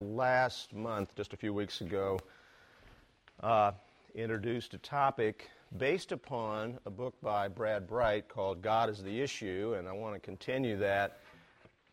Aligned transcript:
last 0.00 0.74
month, 0.74 1.14
just 1.16 1.32
a 1.32 1.36
few 1.36 1.54
weeks 1.54 1.80
ago, 1.80 2.18
uh, 3.40 3.72
introduced 4.14 4.74
a 4.74 4.78
topic 4.78 5.48
based 5.78 6.12
upon 6.12 6.78
a 6.84 6.90
book 6.90 7.14
by 7.22 7.48
Brad 7.48 7.86
Bright 7.86 8.28
called 8.28 8.60
God 8.60 8.90
is 8.90 9.02
the 9.02 9.22
Issue, 9.22 9.74
and 9.78 9.88
I 9.88 9.92
want 9.92 10.14
to 10.14 10.20
continue 10.20 10.76
that 10.78 11.20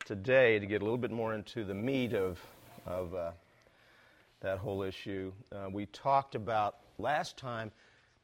today 0.05 0.60
to 0.60 0.66
get 0.66 0.81
a 0.81 0.84
little 0.84 0.97
bit 0.97 1.12
more 1.12 1.34
into 1.34 1.63
the 1.63 1.74
meat 1.74 2.13
of, 2.13 2.42
of 2.86 3.16
uh, 3.16 3.31
that 4.42 4.58
whole 4.58 4.83
issue. 4.83 5.31
Uh, 5.54 5.70
we 5.72 5.85
talked 5.88 6.35
about 6.35 6.79
last 6.97 7.38
time 7.38 7.72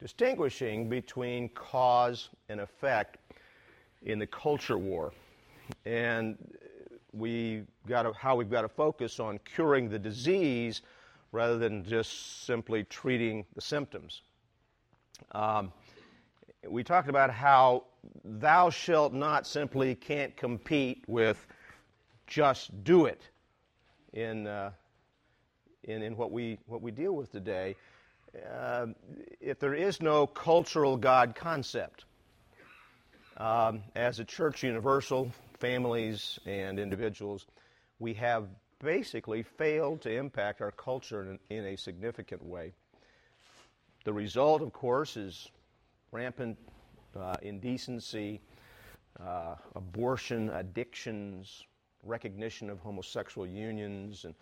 distinguishing 0.01 0.89
between 0.89 1.47
cause 1.49 2.27
and 2.49 2.59
effect 2.59 3.17
in 4.03 4.19
the 4.19 4.27
culture 4.27 4.77
war. 4.77 5.13
And 5.85 6.37
we 7.13 7.63
got 7.87 8.03
to, 8.03 8.13
how 8.13 8.35
we've 8.35 8.49
got 8.49 8.61
to 8.61 8.69
focus 8.69 9.19
on 9.19 9.39
curing 9.39 9.89
the 9.89 9.99
disease 9.99 10.81
rather 11.31 11.57
than 11.57 11.83
just 11.83 12.45
simply 12.45 12.83
treating 12.83 13.45
the 13.55 13.61
symptoms. 13.61 14.21
Um, 15.31 15.71
we 16.67 16.83
talked 16.83 17.09
about 17.09 17.31
how 17.31 17.85
thou 18.23 18.69
shalt 18.69 19.13
not 19.13 19.47
simply 19.47 19.95
can't 19.95 20.35
compete 20.35 21.03
with 21.07 21.45
just 22.27 22.83
do 22.83 23.05
it 23.05 23.21
in, 24.13 24.47
uh, 24.47 24.71
in, 25.83 26.01
in 26.01 26.15
what, 26.15 26.31
we, 26.31 26.57
what 26.67 26.81
we 26.81 26.91
deal 26.91 27.13
with 27.13 27.31
today. 27.31 27.75
Uh, 28.51 28.87
if 29.41 29.59
there 29.59 29.73
is 29.73 30.01
no 30.01 30.27
cultural 30.27 30.95
God 30.95 31.33
concept, 31.35 32.05
um, 33.37 33.81
as 33.95 34.19
a 34.19 34.25
church 34.25 34.63
universal, 34.63 35.31
families 35.59 36.39
and 36.45 36.79
individuals, 36.79 37.45
we 37.99 38.13
have 38.15 38.47
basically 38.79 39.43
failed 39.43 40.01
to 40.01 40.11
impact 40.11 40.61
our 40.61 40.71
culture 40.71 41.21
in, 41.23 41.39
in 41.55 41.65
a 41.65 41.75
significant 41.77 42.43
way. 42.43 42.73
The 44.05 44.13
result, 44.13 44.61
of 44.61 44.71
course, 44.71 45.17
is 45.17 45.49
rampant 46.11 46.57
uh, 47.15 47.35
indecency, 47.41 48.39
uh, 49.19 49.55
abortion, 49.75 50.49
addictions, 50.49 51.65
recognition 52.03 52.69
of 52.69 52.79
homosexual 52.79 53.45
unions, 53.45 54.23
and 54.25 54.33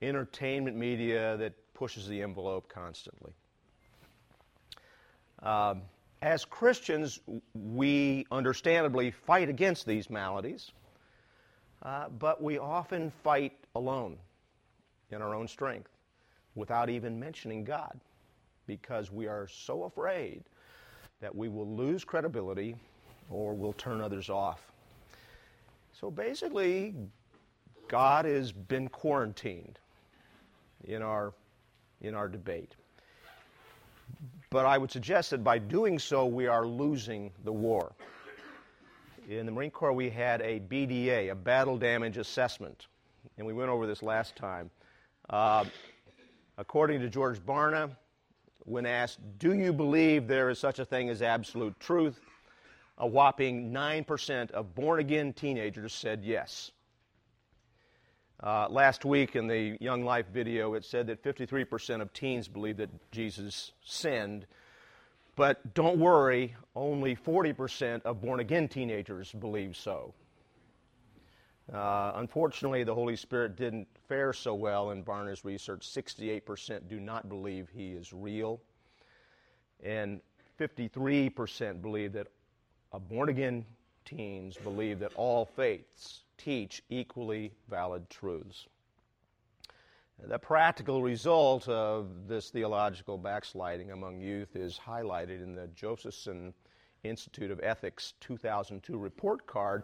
entertainment 0.00 0.76
media 0.76 1.36
that 1.36 1.52
pushes 1.74 2.08
the 2.08 2.22
envelope 2.22 2.68
constantly. 2.68 3.32
Um, 5.42 5.82
as 6.24 6.46
Christians, 6.46 7.20
we 7.52 8.26
understandably 8.32 9.10
fight 9.10 9.50
against 9.50 9.86
these 9.86 10.08
maladies, 10.08 10.72
uh, 11.82 12.08
but 12.18 12.42
we 12.42 12.56
often 12.56 13.12
fight 13.22 13.52
alone 13.74 14.16
in 15.10 15.20
our 15.20 15.34
own 15.34 15.46
strength 15.46 15.90
without 16.54 16.88
even 16.88 17.20
mentioning 17.20 17.62
God 17.62 18.00
because 18.66 19.12
we 19.12 19.26
are 19.26 19.46
so 19.46 19.84
afraid 19.84 20.42
that 21.20 21.34
we 21.34 21.50
will 21.50 21.68
lose 21.68 22.04
credibility 22.04 22.74
or 23.28 23.52
will 23.52 23.74
turn 23.74 24.00
others 24.00 24.30
off. 24.30 24.72
So 25.92 26.10
basically, 26.10 26.94
God 27.86 28.24
has 28.24 28.50
been 28.50 28.88
quarantined 28.88 29.78
in 30.84 31.02
our, 31.02 31.34
in 32.00 32.14
our 32.14 32.28
debate. 32.28 32.76
But 34.54 34.66
I 34.66 34.78
would 34.78 34.92
suggest 34.92 35.30
that 35.30 35.42
by 35.42 35.58
doing 35.58 35.98
so, 35.98 36.26
we 36.26 36.46
are 36.46 36.64
losing 36.64 37.32
the 37.42 37.50
war. 37.50 37.92
In 39.28 39.46
the 39.46 39.50
Marine 39.50 39.72
Corps, 39.72 39.92
we 39.92 40.08
had 40.08 40.40
a 40.42 40.60
BDA, 40.60 41.32
a 41.32 41.34
battle 41.34 41.76
damage 41.76 42.18
assessment, 42.18 42.86
and 43.36 43.44
we 43.48 43.52
went 43.52 43.68
over 43.68 43.84
this 43.84 44.00
last 44.00 44.36
time. 44.36 44.70
Uh, 45.28 45.64
according 46.56 47.00
to 47.00 47.08
George 47.08 47.40
Barna, 47.40 47.96
when 48.60 48.86
asked, 48.86 49.18
Do 49.40 49.54
you 49.54 49.72
believe 49.72 50.28
there 50.28 50.50
is 50.50 50.60
such 50.60 50.78
a 50.78 50.84
thing 50.84 51.08
as 51.08 51.20
absolute 51.20 51.80
truth? 51.80 52.20
a 52.98 53.06
whopping 53.08 53.72
9% 53.72 54.52
of 54.52 54.72
born 54.72 55.00
again 55.00 55.32
teenagers 55.32 55.92
said 55.92 56.22
yes. 56.22 56.70
Uh, 58.42 58.66
last 58.68 59.04
week 59.04 59.36
in 59.36 59.46
the 59.46 59.76
Young 59.80 60.04
Life 60.04 60.26
video, 60.32 60.74
it 60.74 60.84
said 60.84 61.06
that 61.06 61.22
53% 61.22 62.00
of 62.00 62.12
teens 62.12 62.48
believe 62.48 62.76
that 62.78 62.90
Jesus 63.12 63.72
sinned. 63.84 64.46
But 65.36 65.74
don't 65.74 65.98
worry, 65.98 66.54
only 66.74 67.16
40% 67.16 68.02
of 68.02 68.20
born 68.20 68.40
again 68.40 68.68
teenagers 68.68 69.32
believe 69.32 69.76
so. 69.76 70.14
Uh, 71.72 72.12
unfortunately, 72.16 72.84
the 72.84 72.94
Holy 72.94 73.16
Spirit 73.16 73.56
didn't 73.56 73.88
fare 74.08 74.32
so 74.32 74.52
well 74.54 74.90
in 74.90 75.02
Barna's 75.02 75.44
research. 75.44 75.80
68% 75.88 76.88
do 76.88 77.00
not 77.00 77.28
believe 77.28 77.68
he 77.72 77.92
is 77.92 78.12
real, 78.12 78.60
and 79.82 80.20
53% 80.60 81.80
believe 81.80 82.12
that 82.12 82.26
born 83.08 83.28
again 83.28 83.64
teens 84.04 84.56
believe 84.62 84.98
that 84.98 85.12
all 85.14 85.46
faiths 85.46 86.23
teach 86.38 86.82
equally 86.88 87.52
valid 87.68 88.08
truths. 88.10 88.66
The 90.22 90.38
practical 90.38 91.02
result 91.02 91.68
of 91.68 92.28
this 92.28 92.50
theological 92.50 93.18
backsliding 93.18 93.90
among 93.90 94.20
youth 94.20 94.54
is 94.54 94.78
highlighted 94.78 95.42
in 95.42 95.54
the 95.54 95.66
Josephson 95.68 96.54
Institute 97.02 97.50
of 97.50 97.60
Ethics 97.62 98.14
2002 98.20 98.96
report 98.96 99.46
card, 99.46 99.82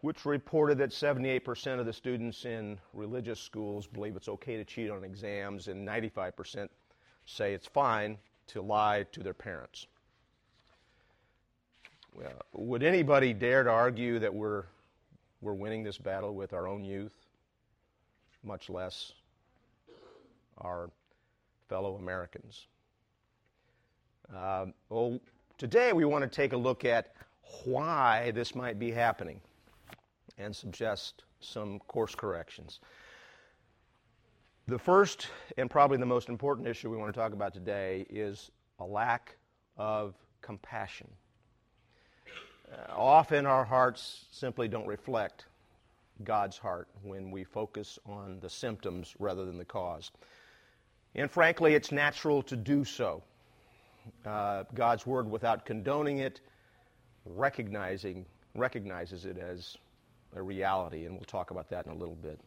which 0.00 0.24
reported 0.24 0.78
that 0.78 0.90
78% 0.90 1.80
of 1.80 1.86
the 1.86 1.92
students 1.92 2.44
in 2.44 2.78
religious 2.92 3.40
schools 3.40 3.86
believe 3.86 4.16
it's 4.16 4.28
okay 4.28 4.56
to 4.56 4.64
cheat 4.64 4.90
on 4.90 5.04
exams, 5.04 5.68
and 5.68 5.86
95% 5.86 6.68
say 7.24 7.52
it's 7.52 7.66
fine 7.66 8.16
to 8.46 8.62
lie 8.62 9.04
to 9.12 9.20
their 9.20 9.34
parents. 9.34 9.86
Well, 12.14 12.42
would 12.52 12.82
anybody 12.82 13.34
dare 13.34 13.64
to 13.64 13.70
argue 13.70 14.18
that 14.20 14.32
we're 14.32 14.64
we're 15.40 15.54
winning 15.54 15.82
this 15.82 15.98
battle 15.98 16.34
with 16.34 16.52
our 16.52 16.66
own 16.66 16.84
youth, 16.84 17.14
much 18.42 18.70
less 18.70 19.12
our 20.58 20.90
fellow 21.68 21.96
Americans. 21.96 22.66
Uh, 24.34 24.66
well, 24.88 25.20
today 25.58 25.92
we 25.92 26.04
want 26.04 26.22
to 26.22 26.28
take 26.28 26.52
a 26.52 26.56
look 26.56 26.84
at 26.84 27.12
why 27.64 28.30
this 28.32 28.54
might 28.54 28.78
be 28.78 28.90
happening 28.90 29.40
and 30.38 30.54
suggest 30.54 31.24
some 31.40 31.78
course 31.80 32.14
corrections. 32.14 32.80
The 34.68 34.78
first 34.78 35.28
and 35.56 35.70
probably 35.70 35.96
the 35.96 36.06
most 36.06 36.28
important 36.28 36.66
issue 36.66 36.90
we 36.90 36.96
want 36.96 37.14
to 37.14 37.18
talk 37.18 37.32
about 37.32 37.54
today 37.54 38.04
is 38.10 38.50
a 38.80 38.84
lack 38.84 39.36
of 39.76 40.14
compassion. 40.42 41.08
Often 42.90 43.46
our 43.46 43.64
hearts 43.64 44.26
simply 44.30 44.68
don't 44.68 44.86
reflect 44.86 45.46
God's 46.24 46.56
heart 46.56 46.88
when 47.02 47.30
we 47.30 47.44
focus 47.44 47.98
on 48.06 48.38
the 48.40 48.50
symptoms 48.50 49.14
rather 49.18 49.44
than 49.44 49.58
the 49.58 49.64
cause. 49.64 50.10
And 51.14 51.30
frankly, 51.30 51.74
it's 51.74 51.92
natural 51.92 52.42
to 52.42 52.56
do 52.56 52.84
so. 52.84 53.22
Uh, 54.24 54.64
God's 54.74 55.06
word, 55.06 55.30
without 55.30 55.64
condoning 55.64 56.18
it, 56.18 56.40
recognizing 57.24 58.24
recognizes 58.54 59.26
it 59.26 59.36
as 59.36 59.76
a 60.34 60.42
reality, 60.42 61.04
and 61.04 61.14
we'll 61.14 61.24
talk 61.24 61.50
about 61.50 61.68
that 61.70 61.86
in 61.86 61.92
a 61.92 61.94
little 61.94 62.14
bit. 62.14 62.40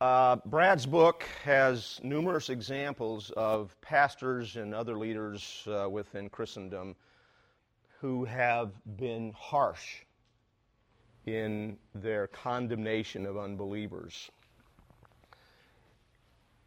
Uh, 0.00 0.36
Brad's 0.46 0.84
book 0.84 1.24
has 1.44 2.00
numerous 2.02 2.50
examples 2.50 3.30
of 3.36 3.80
pastors 3.80 4.56
and 4.56 4.74
other 4.74 4.98
leaders 4.98 5.66
uh, 5.68 5.88
within 5.88 6.28
Christendom 6.28 6.96
who 8.04 8.26
have 8.26 8.70
been 8.98 9.32
harsh 9.34 10.02
in 11.24 11.78
their 11.94 12.26
condemnation 12.26 13.24
of 13.24 13.38
unbelievers. 13.38 14.30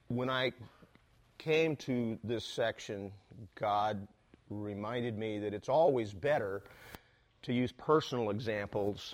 When 0.07 0.31
I 0.31 0.53
came 1.37 1.75
to 1.75 2.17
this 2.23 2.43
section, 2.43 3.11
God 3.53 4.07
reminded 4.49 5.15
me 5.15 5.37
that 5.37 5.53
it's 5.53 5.69
always 5.69 6.11
better 6.11 6.63
to 7.43 7.53
use 7.53 7.71
personal 7.71 8.31
examples 8.31 9.13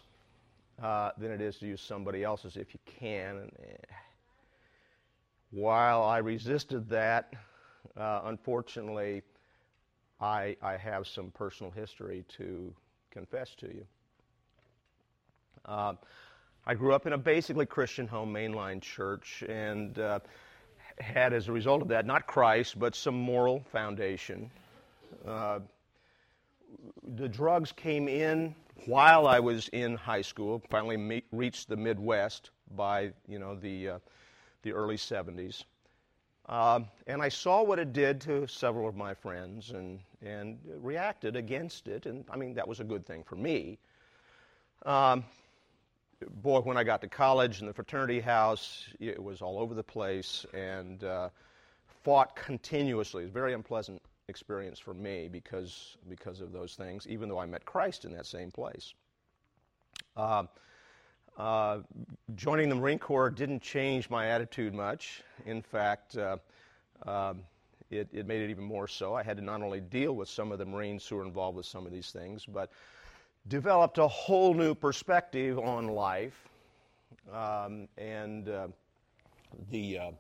uh, 0.82 1.12
than 1.18 1.30
it 1.30 1.42
is 1.42 1.58
to 1.58 1.68
use 1.68 1.82
somebody 1.82 2.24
else's 2.24 2.56
if 2.56 2.74
you 2.74 2.80
can. 3.02 3.52
Uh, 3.60 3.74
while 5.52 6.04
I 6.04 6.20
resisted 6.20 6.88
that, 6.88 7.34
uh, 7.98 8.22
unfortunately, 8.24 9.24
I, 10.24 10.56
I 10.62 10.78
have 10.78 11.06
some 11.06 11.32
personal 11.32 11.70
history 11.70 12.24
to 12.38 12.74
confess 13.12 13.56
to 13.56 13.68
you. 13.68 13.86
Uh, 15.66 15.96
I 16.66 16.76
grew 16.76 16.94
up 16.94 17.06
in 17.06 17.12
a 17.12 17.18
basically 17.18 17.66
Christian 17.66 18.08
home, 18.08 18.34
mainline 18.34 18.82
church, 18.82 19.44
and 19.50 20.00
uh, 20.00 20.20
had, 20.98 21.34
as 21.34 21.50
a 21.50 21.52
result 21.52 21.82
of 21.82 21.90
that, 21.90 22.06
not 22.06 22.26
Christ, 22.26 22.80
but 22.80 22.96
some 22.96 23.16
moral 23.16 23.66
foundation. 23.74 24.50
Uh, 25.28 25.60
the 27.16 27.28
drugs 27.28 27.74
came 27.74 28.08
in 28.08 28.56
while 28.86 29.28
I 29.28 29.42
was 29.42 29.68
in 29.70 29.96
high 29.98 30.22
school, 30.22 30.62
finally 30.70 30.96
meet, 30.96 31.26
reached 31.34 31.68
the 31.68 31.76
Midwest 31.76 32.50
by 32.78 33.12
you 33.28 33.40
know 33.40 33.56
the 33.56 33.90
uh, 33.90 34.00
the 34.62 34.72
early 34.72 34.96
70s. 34.96 35.64
Um, 36.48 36.88
and 37.08 37.22
I 37.22 37.30
saw 37.30 37.64
what 37.64 37.80
it 37.80 37.94
did 37.94 38.22
to 38.22 38.48
several 38.48 38.88
of 38.88 38.96
my 38.96 39.14
friends 39.14 39.72
and, 39.72 40.00
and 40.26 40.58
reacted 40.80 41.36
against 41.36 41.88
it. 41.88 42.06
And 42.06 42.26
I 42.30 42.38
mean, 42.38 42.54
that 42.56 42.68
was 42.68 42.80
a 42.80 42.84
good 42.84 43.06
thing 43.06 43.24
for 43.24 43.36
me. 43.36 43.78
Um, 44.86 45.24
boy, 46.42 46.60
when 46.60 46.78
I 46.78 46.84
got 46.84 47.02
to 47.02 47.08
college 47.08 47.62
in 47.62 47.68
the 47.68 47.74
fraternity 47.74 48.20
house, 48.20 48.86
it 49.00 49.22
was 49.22 49.42
all 49.42 49.60
over 49.60 49.74
the 49.74 49.84
place 49.84 50.46
and 50.54 51.04
uh, 51.04 51.30
fought 52.04 52.36
continuously. 52.36 53.24
It 53.24 53.26
was 53.26 53.32
a 53.32 53.34
very 53.34 53.54
unpleasant 53.54 54.02
experience 54.28 54.80
for 54.80 54.94
me 54.94 55.28
because, 55.32 55.98
because 56.10 56.42
of 56.42 56.52
those 56.52 56.76
things, 56.76 57.08
even 57.08 57.30
though 57.30 57.40
I 57.40 57.46
met 57.46 57.66
Christ 57.66 58.06
in 58.06 58.14
that 58.14 58.26
same 58.26 58.52
place. 58.52 58.94
Uh, 60.16 60.44
uh, 61.38 61.80
joining 62.36 62.70
the 62.70 62.76
Marine 62.76 63.00
Corps 63.00 63.32
didn't 63.32 63.62
change 63.62 64.10
my 64.10 64.28
attitude 64.28 64.74
much. 64.74 65.24
In 65.46 65.62
fact, 65.62 66.16
uh, 66.16 66.38
um, 67.06 67.42
it, 67.98 68.08
it, 68.14 68.28
made 68.28 68.42
it 68.42 68.50
even 68.50 68.64
more 68.64 68.88
so. 68.88 69.16
I 69.16 69.24
had 69.24 69.38
to 69.38 69.44
not 69.44 69.62
only 69.62 69.80
deal 69.80 70.14
with 70.14 70.30
some 70.30 70.52
of 70.52 70.60
the 70.60 70.66
Marines 70.66 71.06
who 71.06 71.18
were 71.18 71.26
involved 71.26 71.58
with 71.58 71.66
some 71.66 71.86
of 71.86 71.92
these 71.92 72.12
things, 72.12 72.46
but 72.46 72.72
developed 73.48 73.98
a 73.98 74.08
whole 74.08 74.54
new 74.54 74.74
perspective 74.74 75.60
on 75.60 75.88
life 75.88 76.48
um, 77.32 77.88
and 77.98 78.50
uh, 78.50 78.68
the 79.72 79.98
uh, 79.98 80.12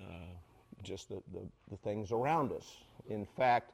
uh, 0.00 0.04
just 0.82 1.08
the, 1.08 1.22
the, 1.32 1.40
the 1.70 1.76
things 1.78 2.12
around 2.12 2.52
us. 2.52 2.78
In 3.08 3.26
fact, 3.36 3.72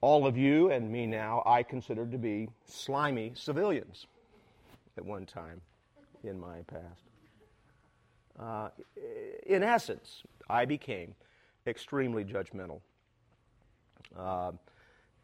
all 0.00 0.26
of 0.26 0.36
you 0.36 0.70
and 0.70 0.90
me 0.90 1.06
now, 1.06 1.42
I 1.44 1.62
consider 1.62 2.06
to 2.06 2.18
be 2.18 2.48
slimy 2.66 3.32
civilians 3.34 4.06
at 4.96 5.04
one 5.04 5.26
time 5.26 5.60
in 6.24 6.38
my 6.38 6.62
past. 6.66 7.02
Uh, 8.38 8.68
in 9.46 9.62
essence, 9.62 10.22
I 10.48 10.64
became 10.64 11.14
extremely 11.68 12.24
judgmental 12.24 12.80
uh, 14.18 14.52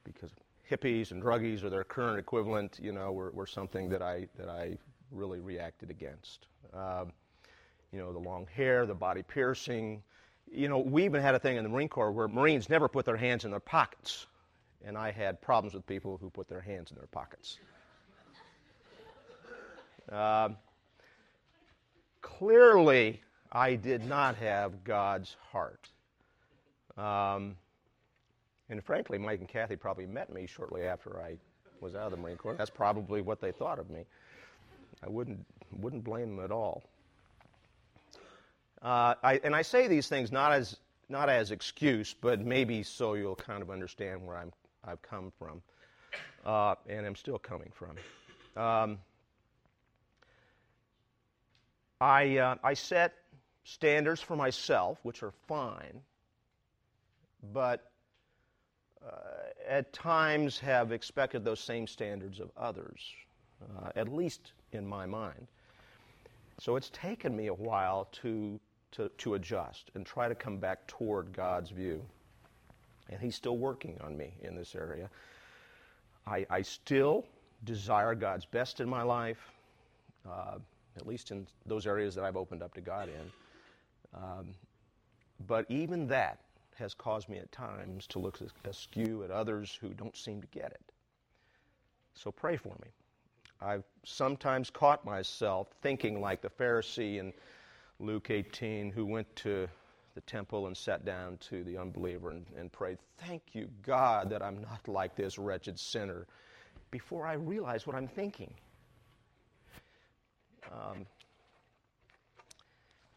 because 0.04 0.30
hippies 0.70 1.10
and 1.10 1.22
druggies 1.22 1.62
or 1.62 1.70
their 1.70 1.84
current 1.84 2.18
equivalent, 2.18 2.78
you 2.82 2.92
know, 2.92 3.12
were, 3.12 3.30
were 3.32 3.46
something 3.46 3.88
that 3.88 4.02
I, 4.02 4.28
that 4.38 4.48
I 4.48 4.78
really 5.10 5.40
reacted 5.40 5.90
against. 5.90 6.46
Um, 6.72 7.12
you 7.92 7.98
know, 8.00 8.12
the 8.12 8.18
long 8.18 8.46
hair, 8.54 8.86
the 8.86 8.94
body 8.94 9.22
piercing. 9.22 10.02
You 10.50 10.68
know, 10.68 10.78
we 10.78 11.04
even 11.04 11.22
had 11.22 11.34
a 11.34 11.38
thing 11.38 11.56
in 11.56 11.62
the 11.62 11.70
Marine 11.70 11.88
Corps 11.88 12.12
where 12.12 12.28
Marines 12.28 12.68
never 12.68 12.88
put 12.88 13.04
their 13.04 13.16
hands 13.16 13.44
in 13.44 13.50
their 13.50 13.60
pockets. 13.60 14.26
And 14.84 14.98
I 14.98 15.10
had 15.10 15.40
problems 15.40 15.74
with 15.74 15.86
people 15.86 16.18
who 16.20 16.28
put 16.28 16.48
their 16.48 16.60
hands 16.60 16.90
in 16.90 16.96
their 16.96 17.06
pockets. 17.06 17.58
Uh, 20.12 20.50
clearly, 22.20 23.22
I 23.50 23.76
did 23.76 24.04
not 24.04 24.36
have 24.36 24.84
God's 24.84 25.36
heart. 25.50 25.88
Um, 26.96 27.56
and 28.68 28.82
frankly, 28.82 29.18
Mike 29.18 29.40
and 29.40 29.48
Kathy 29.48 29.76
probably 29.76 30.06
met 30.06 30.32
me 30.32 30.46
shortly 30.46 30.82
after 30.82 31.20
I 31.20 31.36
was 31.80 31.94
out 31.94 32.06
of 32.06 32.10
the 32.12 32.16
Marine 32.16 32.36
Corps. 32.36 32.54
That's 32.54 32.70
probably 32.70 33.20
what 33.20 33.40
they 33.40 33.52
thought 33.52 33.78
of 33.78 33.90
me. 33.90 34.04
I 35.02 35.08
wouldn't, 35.08 35.44
wouldn't 35.80 36.04
blame 36.04 36.36
them 36.36 36.44
at 36.44 36.50
all. 36.50 36.82
Uh, 38.80 39.14
I, 39.22 39.40
and 39.42 39.54
I 39.54 39.62
say 39.62 39.88
these 39.88 40.08
things 40.08 40.30
not 40.30 40.52
as, 40.52 40.76
not 41.08 41.28
as 41.28 41.50
excuse, 41.50 42.14
but 42.20 42.40
maybe 42.40 42.82
so 42.82 43.14
you'll 43.14 43.34
kind 43.34 43.62
of 43.62 43.70
understand 43.70 44.26
where 44.26 44.36
I'm, 44.36 44.52
I've 44.84 45.02
come 45.02 45.32
from 45.38 45.62
uh, 46.44 46.74
and 46.88 47.06
am 47.06 47.16
still 47.16 47.38
coming 47.38 47.72
from. 47.74 48.62
Um, 48.62 48.98
I, 52.00 52.38
uh, 52.38 52.56
I 52.62 52.74
set 52.74 53.14
standards 53.64 54.20
for 54.20 54.36
myself, 54.36 54.98
which 55.02 55.22
are 55.22 55.32
fine, 55.48 56.02
but 57.52 57.90
uh, 59.04 59.10
at 59.68 59.92
times 59.92 60.58
have 60.58 60.92
expected 60.92 61.44
those 61.44 61.60
same 61.60 61.86
standards 61.86 62.40
of 62.40 62.50
others, 62.56 63.00
uh, 63.62 63.90
at 63.96 64.08
least 64.08 64.52
in 64.72 64.86
my 64.86 65.06
mind. 65.06 65.46
So 66.58 66.76
it's 66.76 66.90
taken 66.90 67.36
me 67.36 67.48
a 67.48 67.54
while 67.54 68.08
to, 68.22 68.58
to, 68.92 69.08
to 69.18 69.34
adjust 69.34 69.90
and 69.94 70.06
try 70.06 70.28
to 70.28 70.34
come 70.34 70.58
back 70.58 70.86
toward 70.86 71.32
God's 71.32 71.70
view. 71.70 72.02
And 73.10 73.20
He's 73.20 73.34
still 73.34 73.58
working 73.58 73.98
on 74.02 74.16
me 74.16 74.34
in 74.42 74.54
this 74.54 74.74
area. 74.74 75.10
I, 76.26 76.46
I 76.48 76.62
still 76.62 77.26
desire 77.64 78.14
God's 78.14 78.46
best 78.46 78.80
in 78.80 78.88
my 78.88 79.02
life. 79.02 79.50
Uh, 80.26 80.58
at 80.96 81.06
least 81.06 81.30
in 81.30 81.46
those 81.66 81.86
areas 81.86 82.14
that 82.14 82.24
I've 82.24 82.36
opened 82.36 82.62
up 82.62 82.74
to 82.74 82.80
God 82.80 83.08
in. 83.08 83.32
Um, 84.14 84.46
but 85.46 85.66
even 85.68 86.06
that 86.08 86.38
has 86.78 86.94
caused 86.94 87.28
me 87.28 87.38
at 87.38 87.50
times 87.52 88.06
to 88.08 88.18
look 88.18 88.38
askew 88.64 89.22
at 89.24 89.30
others 89.30 89.78
who 89.80 89.90
don't 89.90 90.16
seem 90.16 90.40
to 90.40 90.46
get 90.48 90.72
it. 90.72 90.92
So 92.14 92.30
pray 92.30 92.56
for 92.56 92.76
me. 92.82 92.90
I've 93.60 93.84
sometimes 94.04 94.70
caught 94.70 95.04
myself 95.04 95.68
thinking 95.80 96.20
like 96.20 96.42
the 96.42 96.50
Pharisee 96.50 97.18
in 97.18 97.32
Luke 97.98 98.30
18 98.30 98.90
who 98.90 99.06
went 99.06 99.34
to 99.36 99.68
the 100.14 100.20
temple 100.22 100.66
and 100.66 100.76
sat 100.76 101.04
down 101.04 101.38
to 101.38 101.64
the 101.64 101.76
unbeliever 101.76 102.30
and, 102.30 102.46
and 102.56 102.70
prayed, 102.70 102.98
Thank 103.18 103.42
you, 103.52 103.68
God, 103.82 104.30
that 104.30 104.42
I'm 104.42 104.60
not 104.60 104.86
like 104.86 105.16
this 105.16 105.38
wretched 105.38 105.78
sinner, 105.78 106.26
before 106.90 107.26
I 107.26 107.34
realize 107.34 107.86
what 107.86 107.96
I'm 107.96 108.06
thinking. 108.06 108.52
Um, 110.72 111.06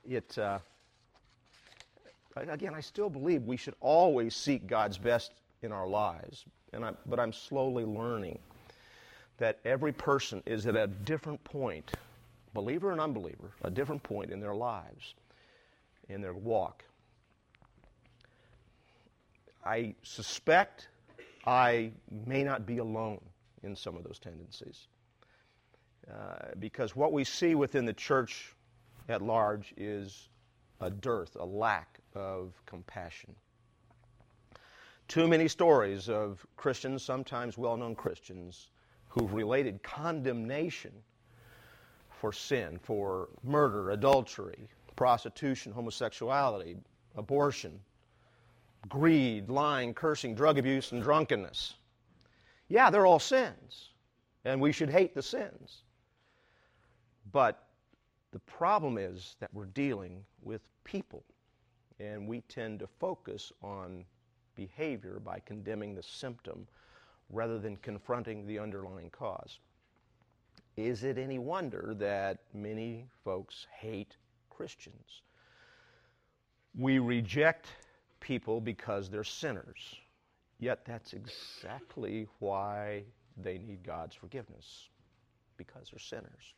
it, 0.04 0.38
uh, 0.38 0.60
again, 2.42 2.74
I 2.76 2.82
still 2.82 3.10
believe 3.10 3.44
we 3.44 3.58
should 3.58 3.76
always 3.80 4.36
seek 4.36 4.68
God's 4.68 4.98
best 4.98 5.34
in 5.62 5.72
our 5.72 5.88
lives, 5.88 6.46
and 6.74 6.86
I, 6.86 6.94
but 7.06 7.20
I'm 7.20 7.34
slowly 7.34 7.86
learning 7.86 8.40
that 9.38 9.60
every 9.66 9.92
person 9.92 10.42
is 10.46 10.66
at 10.66 10.76
a 10.76 10.88
different 10.88 11.44
point, 11.44 11.92
believer 12.54 12.92
and 12.92 13.00
unbeliever, 13.00 13.52
a 13.64 13.70
different 13.70 14.02
point 14.04 14.32
in 14.32 14.40
their 14.40 14.56
lives, 14.56 15.14
in 16.10 16.22
their 16.22 16.34
walk. 16.34 16.84
I 19.66 19.96
suspect 20.02 20.88
I 21.46 21.92
may 22.26 22.44
not 22.44 22.66
be 22.66 22.78
alone 22.78 23.22
in 23.64 23.76
some 23.76 23.96
of 23.96 24.04
those 24.04 24.20
tendencies. 24.20 24.88
Uh, 26.10 26.54
because 26.60 26.96
what 26.96 27.12
we 27.12 27.24
see 27.24 27.54
within 27.54 27.86
the 27.86 27.94
church 27.94 28.56
at 29.10 29.22
large 29.22 29.74
is 29.76 30.30
a 30.80 30.90
dearth, 30.90 31.36
a 31.40 31.46
lack 31.46 31.97
of 32.18 32.54
compassion. 32.66 33.34
Too 35.08 35.28
many 35.28 35.48
stories 35.48 36.10
of 36.10 36.46
Christians, 36.58 37.04
sometimes 37.04 37.58
well 37.58 37.78
known 37.78 37.96
Christians, 37.96 38.70
who've 39.08 39.34
related 39.34 39.82
condemnation 39.84 40.92
for 42.10 42.34
sin, 42.34 42.80
for 42.82 43.30
murder, 43.44 43.92
adultery, 43.92 44.68
prostitution, 44.96 45.72
homosexuality, 45.72 46.76
abortion, 47.16 47.80
greed, 48.90 49.50
lying, 49.50 49.94
cursing, 49.94 50.36
drug 50.36 50.58
abuse, 50.58 50.92
and 50.92 51.02
drunkenness. 51.02 51.76
Yeah, 52.70 52.90
they're 52.90 53.06
all 53.06 53.20
sins, 53.20 53.90
and 54.44 54.60
we 54.60 54.72
should 54.72 54.90
hate 54.90 55.16
the 55.16 55.22
sins. 55.22 55.84
But 57.32 57.64
the 58.32 58.40
problem 58.40 58.98
is 58.98 59.36
that 59.40 59.54
we're 59.54 59.66
dealing 59.66 60.24
with 60.42 60.62
people, 60.84 61.24
and 62.00 62.28
we 62.28 62.42
tend 62.42 62.80
to 62.80 62.88
focus 63.00 63.52
on 63.62 64.06
behavior 64.56 65.20
by 65.24 65.40
condemning 65.40 65.96
the 65.96 66.04
symptom 66.04 66.68
rather 67.30 67.60
than 67.60 67.78
confronting 67.78 68.46
the 68.46 68.60
underlying 68.60 69.10
cause. 69.10 69.60
Is 70.76 71.04
it 71.04 71.18
any 71.18 71.40
wonder 71.40 71.96
that 71.98 72.40
many 72.54 73.06
folks 73.24 73.66
hate 73.76 74.16
Christians? 74.50 75.22
We 76.78 77.00
reject 77.00 77.68
people 78.20 78.62
because 78.62 79.10
they're 79.10 79.24
sinners, 79.24 79.96
yet 80.60 80.86
that's 80.86 81.14
exactly 81.14 82.28
why 82.40 83.04
they 83.38 83.58
need 83.58 83.84
God's 83.84 84.16
forgiveness, 84.16 84.90
because 85.58 85.90
they're 85.92 86.00
sinners. 86.00 86.54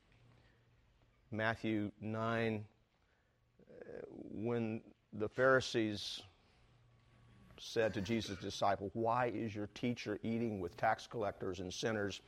Matthew 1.32 1.92
9, 2.02 2.66
uh, 3.70 3.84
when 4.34 4.82
the 5.14 5.30
Pharisees 5.30 6.22
said 7.58 7.94
to 7.94 8.02
Jesus' 8.02 8.38
disciple, 8.38 8.90
Why 8.94 9.28
is 9.28 9.56
your 9.56 9.68
teacher 9.74 10.20
eating 10.24 10.60
with 10.60 10.78
tax 10.78 11.08
collectors 11.08 11.60
and 11.60 11.74
sinners? 11.74 12.22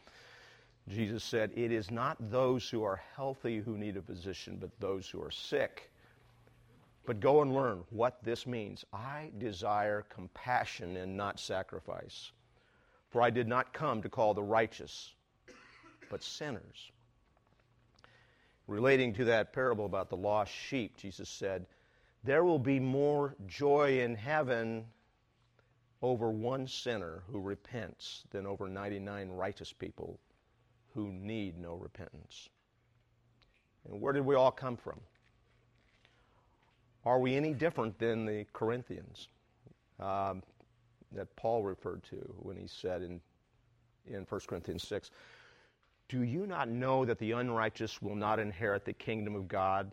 Jesus 0.89 1.23
said, 1.23 1.51
It 1.55 1.71
is 1.71 1.91
not 1.91 2.17
those 2.31 2.69
who 2.69 2.83
are 2.83 3.01
healthy 3.15 3.59
who 3.59 3.77
need 3.77 3.97
a 3.97 4.01
physician, 4.01 4.57
but 4.59 4.69
those 4.79 5.09
who 5.09 5.21
are 5.23 5.31
sick. 5.31 5.91
But 7.05 7.19
go 7.19 7.41
and 7.41 7.53
learn 7.53 7.83
what 7.89 8.23
this 8.23 8.45
means. 8.45 8.85
I 8.93 9.31
desire 9.37 10.03
compassion 10.09 10.97
and 10.97 11.15
not 11.17 11.39
sacrifice. 11.39 12.31
For 13.09 13.21
I 13.21 13.29
did 13.29 13.47
not 13.47 13.73
come 13.73 14.01
to 14.01 14.09
call 14.09 14.33
the 14.33 14.43
righteous, 14.43 15.13
but 16.09 16.23
sinners. 16.23 16.91
relating 18.67 19.13
to 19.13 19.25
that 19.25 19.53
parable 19.53 19.85
about 19.85 20.09
the 20.09 20.15
lost 20.17 20.51
sheep, 20.51 20.95
Jesus 20.97 21.27
said, 21.29 21.65
There 22.23 22.43
will 22.43 22.59
be 22.59 22.79
more 22.79 23.35
joy 23.47 24.01
in 24.01 24.15
heaven 24.15 24.85
over 26.01 26.29
one 26.29 26.67
sinner 26.67 27.23
who 27.31 27.39
repents 27.39 28.23
than 28.31 28.45
over 28.45 28.67
99 28.67 29.29
righteous 29.29 29.73
people 29.73 30.19
who 30.93 31.11
need 31.11 31.57
no 31.57 31.75
repentance. 31.75 32.49
And 33.89 33.99
where 33.99 34.13
did 34.13 34.25
we 34.25 34.35
all 34.35 34.51
come 34.51 34.77
from? 34.77 34.99
Are 37.05 37.19
we 37.19 37.35
any 37.35 37.53
different 37.53 37.97
than 37.97 38.25
the 38.25 38.45
Corinthians 38.53 39.27
um, 39.99 40.43
that 41.11 41.35
Paul 41.35 41.63
referred 41.63 42.03
to 42.05 42.17
when 42.37 42.57
he 42.57 42.67
said 42.67 43.01
in, 43.01 43.19
in 44.05 44.25
1 44.29 44.41
Corinthians 44.47 44.87
6, 44.87 45.09
Do 46.09 46.21
you 46.21 46.45
not 46.45 46.69
know 46.69 47.05
that 47.05 47.17
the 47.17 47.31
unrighteous 47.31 48.01
will 48.01 48.15
not 48.15 48.39
inherit 48.39 48.85
the 48.85 48.93
kingdom 48.93 49.35
of 49.35 49.47
God? 49.47 49.91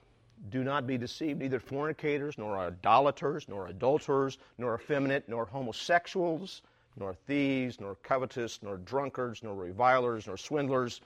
Do 0.50 0.64
not 0.64 0.86
be 0.86 0.96
deceived, 0.96 1.40
neither 1.40 1.60
fornicators, 1.60 2.38
nor 2.38 2.58
idolaters, 2.58 3.48
nor 3.48 3.66
adulterers, 3.66 4.38
nor 4.56 4.74
effeminate, 4.74 5.28
nor 5.28 5.44
homosexuals, 5.44 6.62
nor 6.96 7.14
thieves, 7.14 7.80
nor 7.80 7.96
covetous, 7.96 8.62
nor 8.62 8.76
drunkards, 8.78 9.42
nor 9.42 9.54
revilers, 9.54 10.26
nor 10.26 10.36
swindlers 10.36 11.00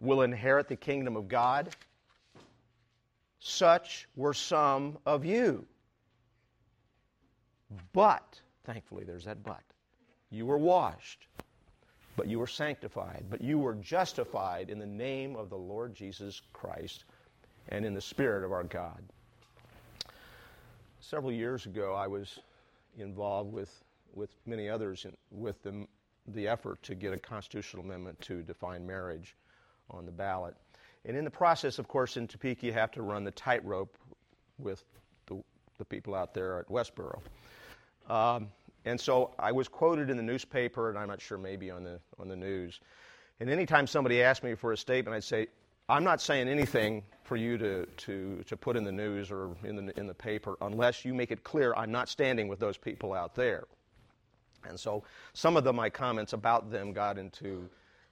will 0.00 0.22
inherit 0.22 0.68
the 0.68 0.76
kingdom 0.76 1.16
of 1.16 1.28
God. 1.28 1.74
Such 3.38 4.08
were 4.14 4.34
some 4.34 4.98
of 5.06 5.24
you. 5.24 5.66
But, 7.92 8.40
thankfully, 8.64 9.04
there's 9.04 9.24
that 9.24 9.42
but. 9.42 9.62
You 10.30 10.46
were 10.46 10.58
washed, 10.58 11.26
but 12.16 12.26
you 12.26 12.38
were 12.38 12.46
sanctified, 12.46 13.24
but 13.30 13.40
you 13.40 13.58
were 13.58 13.74
justified 13.74 14.70
in 14.70 14.78
the 14.78 14.86
name 14.86 15.36
of 15.36 15.50
the 15.50 15.58
Lord 15.58 15.94
Jesus 15.94 16.42
Christ 16.52 17.04
and 17.68 17.84
in 17.84 17.94
the 17.94 18.00
Spirit 18.00 18.44
of 18.44 18.52
our 18.52 18.64
God. 18.64 19.02
Several 21.00 21.32
years 21.32 21.66
ago, 21.66 21.94
I 21.94 22.06
was 22.06 22.38
involved 22.98 23.52
with, 23.52 23.70
with 24.14 24.30
many 24.46 24.68
others 24.68 25.04
in, 25.04 25.16
with 25.30 25.62
the, 25.62 25.86
the 26.28 26.48
effort 26.48 26.82
to 26.84 26.94
get 26.94 27.12
a 27.12 27.18
constitutional 27.18 27.82
amendment 27.82 28.20
to 28.22 28.42
define 28.42 28.86
marriage 28.86 29.34
on 29.90 30.06
the 30.06 30.12
ballot. 30.12 30.54
And 31.04 31.16
in 31.16 31.24
the 31.24 31.30
process, 31.30 31.78
of 31.78 31.88
course, 31.88 32.16
in 32.16 32.28
Topeka, 32.28 32.64
you 32.64 32.72
have 32.72 32.92
to 32.92 33.02
run 33.02 33.24
the 33.24 33.32
tightrope 33.32 33.96
with 34.58 34.84
the, 35.26 35.42
the 35.78 35.84
people 35.84 36.14
out 36.14 36.34
there 36.34 36.60
at 36.60 36.68
Westboro. 36.68 37.20
Um, 38.08 38.48
and 38.84 39.00
so 39.00 39.32
I 39.38 39.52
was 39.52 39.68
quoted 39.68 40.10
in 40.10 40.16
the 40.16 40.22
newspaper, 40.22 40.88
and 40.88 40.98
I'm 40.98 41.08
not 41.08 41.20
sure 41.20 41.38
maybe 41.38 41.70
on 41.70 41.84
the, 41.84 42.00
on 42.18 42.28
the 42.28 42.36
news. 42.36 42.80
And 43.40 43.50
anytime 43.50 43.86
somebody 43.86 44.22
asked 44.22 44.44
me 44.44 44.54
for 44.54 44.72
a 44.72 44.76
statement, 44.76 45.16
I'd 45.16 45.24
say, 45.24 45.48
I'm 45.92 46.04
not 46.04 46.22
saying 46.22 46.48
anything 46.48 47.02
for 47.22 47.36
you 47.36 47.58
to, 47.58 47.84
to, 47.84 48.42
to 48.46 48.56
put 48.56 48.78
in 48.78 48.82
the 48.82 48.90
news 48.90 49.30
or 49.30 49.50
in 49.62 49.76
the, 49.76 49.98
in 50.00 50.06
the 50.06 50.14
paper 50.14 50.56
unless 50.62 51.04
you 51.04 51.12
make 51.12 51.30
it 51.30 51.44
clear 51.44 51.74
I'm 51.76 51.92
not 51.92 52.08
standing 52.08 52.48
with 52.48 52.58
those 52.58 52.78
people 52.78 53.12
out 53.12 53.34
there. 53.34 53.64
And 54.66 54.80
so 54.80 55.04
some 55.34 55.54
of 55.54 55.64
the, 55.64 55.72
my 55.74 55.90
comments 55.90 56.32
about 56.32 56.70
them 56.70 56.94
got 56.94 57.18
into 57.18 57.68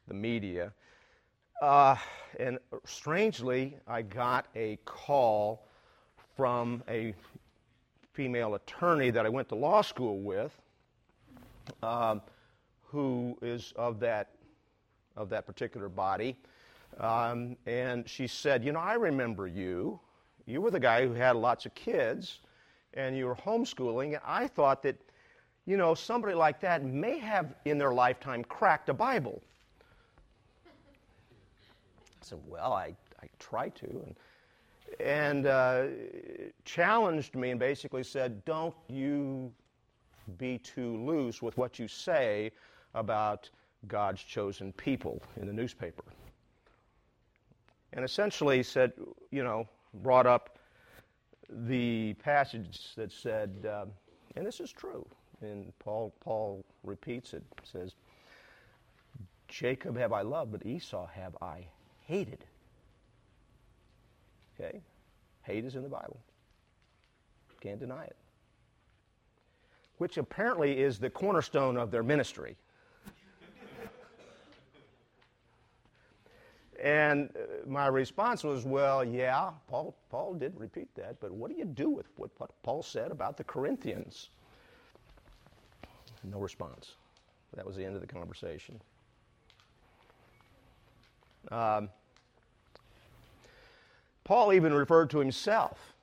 the 0.09 0.13
media. 0.13 0.75
Uh, 1.63 1.97
and 2.39 2.59
strangely, 2.85 3.79
I 3.89 4.03
got 4.03 4.45
a 4.55 4.79
call 4.85 5.67
from 6.37 6.83
a 6.87 7.15
female 8.13 8.57
attorney 8.57 9.09
that 9.09 9.25
I 9.25 9.31
went 9.31 9.49
to 9.49 9.55
law 9.55 9.81
school 9.81 10.21
with, 10.21 10.55
um, 11.83 12.21
who 12.89 13.39
is 13.41 13.73
of 13.75 14.01
that 14.01 14.33
of 15.17 15.29
that 15.31 15.47
particular 15.47 15.89
body, 15.89 16.37
um, 16.99 17.57
and 17.67 18.09
she 18.09 18.27
said, 18.27 18.65
"You 18.65 18.73
know, 18.73 18.81
I 18.81 18.95
remember 18.95 19.47
you. 19.47 20.01
You 20.47 20.61
were 20.61 20.71
the 20.71 20.81
guy 20.81 21.07
who 21.07 21.15
had 21.15 21.37
lots 21.37 21.67
of 21.67 21.75
kids, 21.75 22.41
and 22.95 23.17
you 23.17 23.27
were 23.27 23.37
homeschooling. 23.37 24.15
And 24.15 24.23
I 24.25 24.49
thought 24.49 24.83
that, 24.83 24.97
you 25.67 25.77
know, 25.77 25.95
somebody 25.95 26.35
like 26.35 26.61
that 26.61 26.85
may 26.85 27.19
have 27.19 27.55
in 27.65 27.79
their 27.79 27.93
lifetime 27.93 28.45
cracked 28.45 28.89
a 28.89 28.95
Bible." 28.95 29.43
I 32.21 32.27
said, 32.27 32.39
Well, 32.47 32.73
I, 32.73 32.95
I 33.23 33.29
tried 33.39 33.75
to. 33.77 33.87
And, 33.87 34.17
and 34.99 35.47
uh, 35.47 35.85
challenged 36.65 37.35
me 37.35 37.51
and 37.51 37.61
basically 37.61 38.03
said, 38.03 38.45
Don't 38.45 38.75
you 38.89 39.53
be 40.39 40.59
too 40.59 40.97
loose 41.05 41.43
with 41.43 41.57
what 41.57 41.79
you 41.79 41.89
say 41.89 42.53
about 42.95 43.49
God's 43.89 44.23
chosen 44.23 44.73
people 44.75 45.23
in 45.41 45.47
the 45.47 45.53
newspaper. 45.53 46.05
And 47.93 48.05
essentially 48.05 48.63
said, 48.63 48.93
you 49.31 49.43
know, 49.43 49.69
brought 50.03 50.27
up 50.27 50.59
the 51.49 52.15
passage 52.15 52.95
that 52.97 53.11
said, 53.11 53.67
uh, 53.69 53.87
and 54.37 54.47
this 54.47 54.61
is 54.61 54.71
true, 54.71 55.05
and 55.41 55.73
Paul, 55.79 56.13
Paul 56.21 56.65
repeats 56.85 57.35
it, 57.35 57.43
says, 57.65 57.95
Jacob 59.49 59.97
have 59.99 60.13
I 60.13 60.23
loved, 60.23 60.53
but 60.53 60.65
Esau 60.65 61.07
have 61.09 61.37
I 61.43 61.67
hated. 62.07 62.45
Okay? 64.59 64.81
Hate 65.43 65.65
is 65.65 65.75
in 65.75 65.83
the 65.83 65.89
Bible. 65.89 66.21
Can't 67.61 67.81
deny 67.81 68.05
it. 68.05 68.17
Which 69.99 70.17
apparently 70.17 70.81
is 70.81 70.99
the 70.99 71.11
cornerstone 71.11 71.77
of 71.77 71.91
their 71.91 72.03
ministry. 72.03 72.57
And 76.83 77.31
uh, 77.37 77.69
my 77.69 77.87
response 77.87 78.43
was, 78.43 78.65
well, 78.65 79.05
yeah, 79.05 79.51
Paul, 79.69 79.95
Paul 80.11 80.35
did 80.35 80.59
repeat 80.59 80.89
that, 80.95 81.21
but 81.21 81.31
what 81.31 81.51
do 81.51 81.57
you 81.57 81.65
do 81.65 81.91
with 81.91 82.07
what, 82.17 82.31
what 82.39 82.51
Paul 82.63 82.83
said 82.83 83.11
about 83.11 83.37
the 83.37 83.45
Corinthians? 83.45 84.31
No 86.25 86.39
response. 86.39 86.95
That 87.55 87.67
was 87.67 87.77
the 87.77 87.85
end 87.85 87.95
of 87.95 88.01
the 88.01 88.07
conversation. 88.07 88.81
Um, 91.51 91.89
Paul 94.25 94.53
even 94.53 94.73
referred 94.73 95.11
to 95.11 95.19
himself 95.19 95.95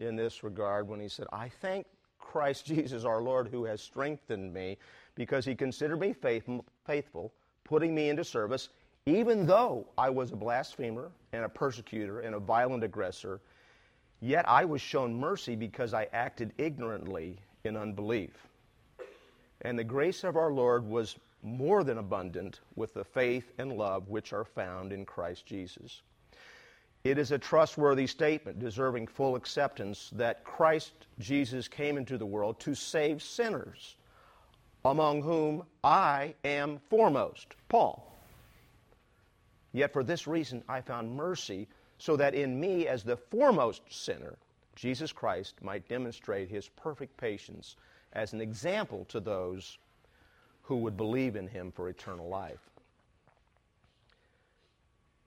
in 0.00 0.16
this 0.16 0.42
regard 0.42 0.88
when 0.88 1.00
he 1.00 1.08
said, 1.08 1.26
I 1.32 1.48
thank 1.48 1.86
Christ 2.18 2.66
Jesus 2.66 3.04
our 3.04 3.22
Lord 3.22 3.48
who 3.48 3.64
has 3.64 3.80
strengthened 3.80 4.52
me 4.52 4.76
because 5.14 5.44
he 5.44 5.54
considered 5.54 6.00
me 6.00 6.12
faithful, 6.12 7.32
putting 7.64 7.94
me 7.94 8.08
into 8.08 8.24
service, 8.24 8.70
even 9.16 9.46
though 9.46 9.86
I 9.98 10.10
was 10.10 10.32
a 10.32 10.36
blasphemer 10.36 11.10
and 11.32 11.44
a 11.44 11.48
persecutor 11.48 12.20
and 12.20 12.34
a 12.34 12.40
violent 12.40 12.84
aggressor. 12.84 13.40
Yet 14.20 14.48
I 14.48 14.64
was 14.64 14.80
shown 14.80 15.14
mercy 15.14 15.56
because 15.56 15.94
I 15.94 16.08
acted 16.12 16.52
ignorantly 16.58 17.38
in 17.64 17.76
unbelief. 17.76 18.46
And 19.62 19.78
the 19.78 19.84
grace 19.84 20.24
of 20.24 20.36
our 20.36 20.52
Lord 20.52 20.86
was 20.86 21.16
more 21.42 21.84
than 21.84 21.98
abundant 21.98 22.60
with 22.76 22.92
the 22.94 23.04
faith 23.04 23.52
and 23.58 23.72
love 23.72 24.08
which 24.08 24.32
are 24.32 24.44
found 24.44 24.92
in 24.92 25.06
Christ 25.06 25.46
Jesus. 25.46 26.02
It 27.02 27.16
is 27.16 27.32
a 27.32 27.38
trustworthy 27.38 28.06
statement 28.06 28.58
deserving 28.58 29.06
full 29.06 29.36
acceptance 29.36 30.10
that 30.14 30.44
Christ 30.44 30.92
Jesus 31.18 31.66
came 31.66 31.96
into 31.96 32.18
the 32.18 32.26
world 32.26 32.60
to 32.60 32.74
save 32.74 33.22
sinners, 33.22 33.96
among 34.84 35.22
whom 35.22 35.64
I 35.82 36.34
am 36.44 36.78
foremost, 36.90 37.54
Paul. 37.70 38.09
Yet 39.72 39.92
for 39.92 40.02
this 40.02 40.26
reason 40.26 40.64
I 40.68 40.80
found 40.80 41.14
mercy, 41.14 41.68
so 41.98 42.16
that 42.16 42.34
in 42.34 42.58
me, 42.58 42.88
as 42.88 43.04
the 43.04 43.16
foremost 43.16 43.82
sinner, 43.88 44.36
Jesus 44.74 45.12
Christ 45.12 45.62
might 45.62 45.88
demonstrate 45.88 46.48
his 46.48 46.68
perfect 46.68 47.16
patience 47.16 47.76
as 48.12 48.32
an 48.32 48.40
example 48.40 49.04
to 49.06 49.20
those 49.20 49.78
who 50.62 50.76
would 50.76 50.96
believe 50.96 51.36
in 51.36 51.46
him 51.46 51.70
for 51.70 51.88
eternal 51.88 52.28
life. 52.28 52.70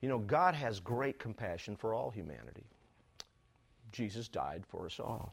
You 0.00 0.08
know, 0.08 0.18
God 0.18 0.54
has 0.54 0.80
great 0.80 1.18
compassion 1.18 1.76
for 1.76 1.94
all 1.94 2.10
humanity. 2.10 2.64
Jesus 3.92 4.28
died 4.28 4.64
for 4.68 4.86
us 4.86 4.98
all. 4.98 5.32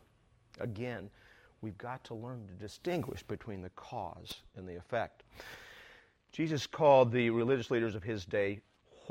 Again, 0.59 1.09
we've 1.61 1.77
got 1.77 2.03
to 2.05 2.13
learn 2.13 2.47
to 2.47 2.53
distinguish 2.53 3.23
between 3.23 3.61
the 3.61 3.71
cause 3.71 4.35
and 4.55 4.67
the 4.67 4.75
effect. 4.75 5.23
Jesus 6.31 6.67
called 6.67 7.11
the 7.11 7.31
religious 7.31 7.71
leaders 7.71 7.95
of 7.95 8.03
his 8.03 8.25
day 8.25 8.61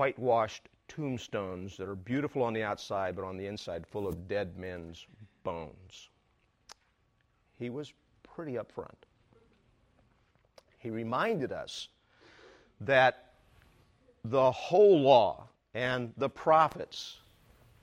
whitewashed 0.01 0.67
tombstones 0.89 1.77
that 1.77 1.87
are 1.87 1.95
beautiful 1.95 2.43
on 2.43 2.55
the 2.55 2.63
outside, 2.63 3.15
but 3.15 3.23
on 3.23 3.37
the 3.37 3.45
inside 3.45 3.87
full 3.87 4.09
of 4.09 4.27
dead 4.27 4.57
men's 4.57 5.07
bones. 5.45 6.09
He 7.59 7.69
was 7.69 7.93
pretty 8.23 8.55
upfront. 8.55 8.97
He 10.79 10.89
reminded 10.89 11.53
us 11.53 11.89
that 12.81 13.33
the 14.25 14.51
whole 14.51 15.03
law 15.03 15.47
and 15.75 16.15
the 16.17 16.31
prophets 16.31 17.19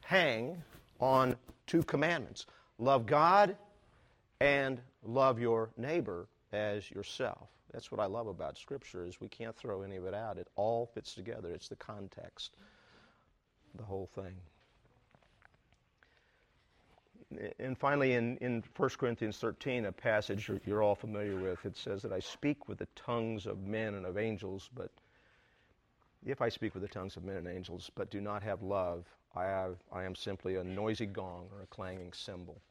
hang 0.04 0.64
on 1.00 1.36
two 1.68 1.84
commandments 1.84 2.48
love 2.80 3.06
God 3.06 3.56
and 4.40 4.82
love 5.04 5.40
your 5.40 5.70
neighbor 5.78 6.28
as 6.52 6.90
yourself. 6.90 7.48
That's 7.74 7.92
what 7.92 8.00
I 8.00 8.06
love 8.06 8.28
about 8.28 8.58
Scripture 8.58 9.06
is 9.06 9.20
we 9.20 9.28
can't 9.28 9.56
throw 9.56 9.82
any 9.82 9.98
of 9.98 10.06
it 10.06 10.14
out. 10.14 10.38
It 10.38 10.48
all 10.56 10.86
fits 10.86 11.14
together. 11.14 11.50
It's 11.50 11.68
the 11.68 11.76
context, 11.76 12.56
the 13.76 13.84
whole 13.84 14.10
thing. 14.16 14.36
and 17.60 17.78
finally, 17.78 18.14
in, 18.14 18.38
in 18.38 18.64
1 18.76 18.90
Corinthians 18.98 19.38
13, 19.38 19.86
a 19.86 19.92
passage 19.92 20.50
you're 20.66 20.82
all 20.82 20.96
familiar 20.96 21.36
with, 21.36 21.66
it 21.66 21.76
says 21.76 22.02
that 22.04 22.14
I 22.14 22.20
speak 22.20 22.70
with 22.70 22.78
the 22.80 22.88
tongues 22.96 23.46
of 23.46 23.60
men 23.60 23.96
and 23.96 24.06
of 24.06 24.18
angels, 24.18 24.70
but 24.74 24.92
if 26.26 26.42
I 26.42 26.50
speak 26.50 26.74
with 26.74 26.84
the 26.84 26.90
tongues 26.90 27.18
of 27.18 27.24
men 27.24 27.38
and 27.38 27.48
angels, 27.48 27.92
but 27.96 28.10
do 28.10 28.22
not 28.22 28.44
have 28.44 28.62
love, 28.62 29.06
I, 29.36 29.46
have, 29.46 29.76
I 29.92 30.04
am 30.04 30.16
simply 30.16 30.56
a 30.56 30.64
noisy 30.64 31.06
gong 31.06 31.48
or 31.54 31.64
a 31.64 31.68
clanging 31.68 32.14
cymbal. 32.14 32.62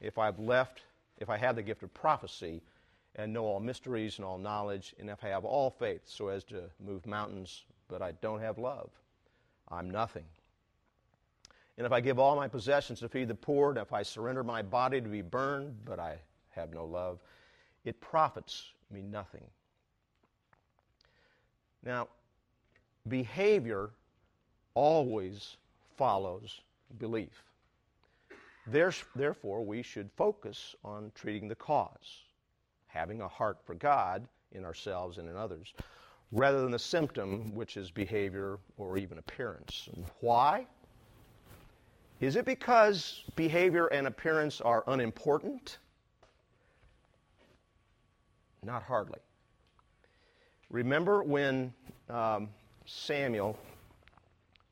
If 0.00 0.18
I've 0.18 0.38
left, 0.38 0.82
if 1.18 1.28
I 1.28 1.36
have 1.36 1.56
the 1.56 1.62
gift 1.62 1.82
of 1.82 1.92
prophecy 1.92 2.62
and 3.16 3.32
know 3.32 3.44
all 3.44 3.60
mysteries 3.60 4.18
and 4.18 4.24
all 4.24 4.38
knowledge, 4.38 4.94
and 4.98 5.10
if 5.10 5.24
I 5.24 5.28
have 5.28 5.44
all 5.44 5.70
faith 5.70 6.02
so 6.04 6.28
as 6.28 6.44
to 6.44 6.62
move 6.84 7.06
mountains, 7.06 7.64
but 7.88 8.02
I 8.02 8.12
don't 8.12 8.40
have 8.40 8.58
love, 8.58 8.90
I'm 9.68 9.90
nothing. 9.90 10.24
And 11.76 11.86
if 11.86 11.92
I 11.92 12.00
give 12.00 12.18
all 12.18 12.36
my 12.36 12.46
possessions 12.46 13.00
to 13.00 13.08
feed 13.08 13.28
the 13.28 13.34
poor, 13.34 13.70
and 13.70 13.78
if 13.78 13.92
I 13.92 14.02
surrender 14.02 14.44
my 14.44 14.62
body 14.62 15.00
to 15.00 15.08
be 15.08 15.22
burned, 15.22 15.76
but 15.84 15.98
I 15.98 16.18
have 16.50 16.72
no 16.72 16.84
love, 16.84 17.20
it 17.84 18.00
profits 18.00 18.72
me 18.90 19.02
nothing. 19.02 19.44
Now, 21.82 22.08
behavior 23.08 23.90
always 24.74 25.56
follows 25.96 26.60
belief. 26.98 27.44
Therefore, 28.66 29.64
we 29.64 29.82
should 29.82 30.10
focus 30.16 30.74
on 30.84 31.10
treating 31.14 31.48
the 31.48 31.54
cause, 31.54 32.24
having 32.92 33.20
a 33.20 33.28
heart 33.28 33.58
for 33.64 33.74
God 33.74 34.26
in 34.52 34.64
ourselves 34.64 35.18
and 35.18 35.28
in 35.28 35.36
others, 35.36 35.74
rather 36.32 36.60
than 36.60 36.70
the 36.70 36.78
symptom, 36.78 37.54
which 37.54 37.76
is 37.76 37.90
behavior 37.90 38.58
or 38.76 38.98
even 38.98 39.18
appearance. 39.18 39.88
And 39.94 40.04
why? 40.20 40.66
Is 42.20 42.36
it 42.36 42.44
because 42.44 43.24
behavior 43.36 43.86
and 43.86 44.06
appearance 44.06 44.60
are 44.60 44.84
unimportant? 44.86 45.78
Not 48.62 48.82
hardly. 48.82 49.20
Remember 50.68 51.22
when 51.22 51.72
um, 52.08 52.50
Samuel 52.84 53.58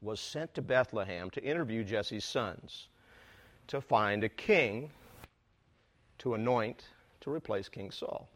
was 0.02 0.20
sent 0.20 0.54
to 0.54 0.62
Bethlehem 0.62 1.30
to 1.30 1.42
interview 1.42 1.82
Jesse's 1.82 2.24
sons 2.24 2.88
to 3.66 3.80
find 3.80 4.24
a 4.24 4.28
king 4.28 4.90
to 6.18 6.34
anoint 6.34 6.84
to 7.28 7.34
replace 7.34 7.68
King 7.68 7.90
Saul. 7.90 8.28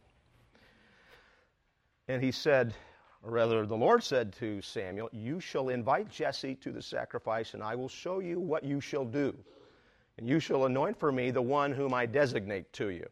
And 2.09 2.23
he 2.23 2.31
said, 2.31 2.75
or 3.23 3.31
rather, 3.31 3.65
the 3.65 3.77
Lord 3.77 4.03
said 4.03 4.33
to 4.35 4.61
Samuel, 4.61 5.09
You 5.13 5.41
shall 5.41 5.69
invite 5.69 6.11
Jesse 6.11 6.57
to 6.57 6.73
the 6.73 6.83
sacrifice, 6.83 7.55
and 7.55 7.63
I 7.63 7.75
will 7.75 7.89
show 7.89 8.19
you 8.19 8.41
what 8.41 8.65
you 8.65 8.81
shall 8.81 9.05
do. 9.05 9.35
And 10.19 10.29
you 10.29 10.41
shall 10.41 10.67
anoint 10.67 10.99
for 10.99 11.11
me 11.11 11.31
the 11.31 11.41
one 11.41 11.73
whom 11.73 11.95
I 11.95 12.05
designate 12.05 12.73
to 12.75 12.91
you. 12.91 13.07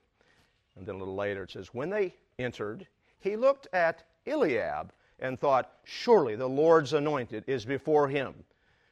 And 0.77 0.87
then 0.87 0.97
a 0.97 0.99
little 0.99 1.15
later 1.15 1.45
it 1.45 1.53
says, 1.53 1.73
When 1.73 1.89
they 1.89 2.15
entered, 2.39 2.87
he 3.21 3.37
looked 3.37 3.69
at 3.73 4.03
Eliab 4.27 4.93
and 5.21 5.39
thought, 5.39 5.73
Surely 5.85 6.35
the 6.37 6.49
Lord's 6.49 6.93
anointed 6.93 7.45
is 7.47 7.65
before 7.65 8.09
him. 8.09 8.35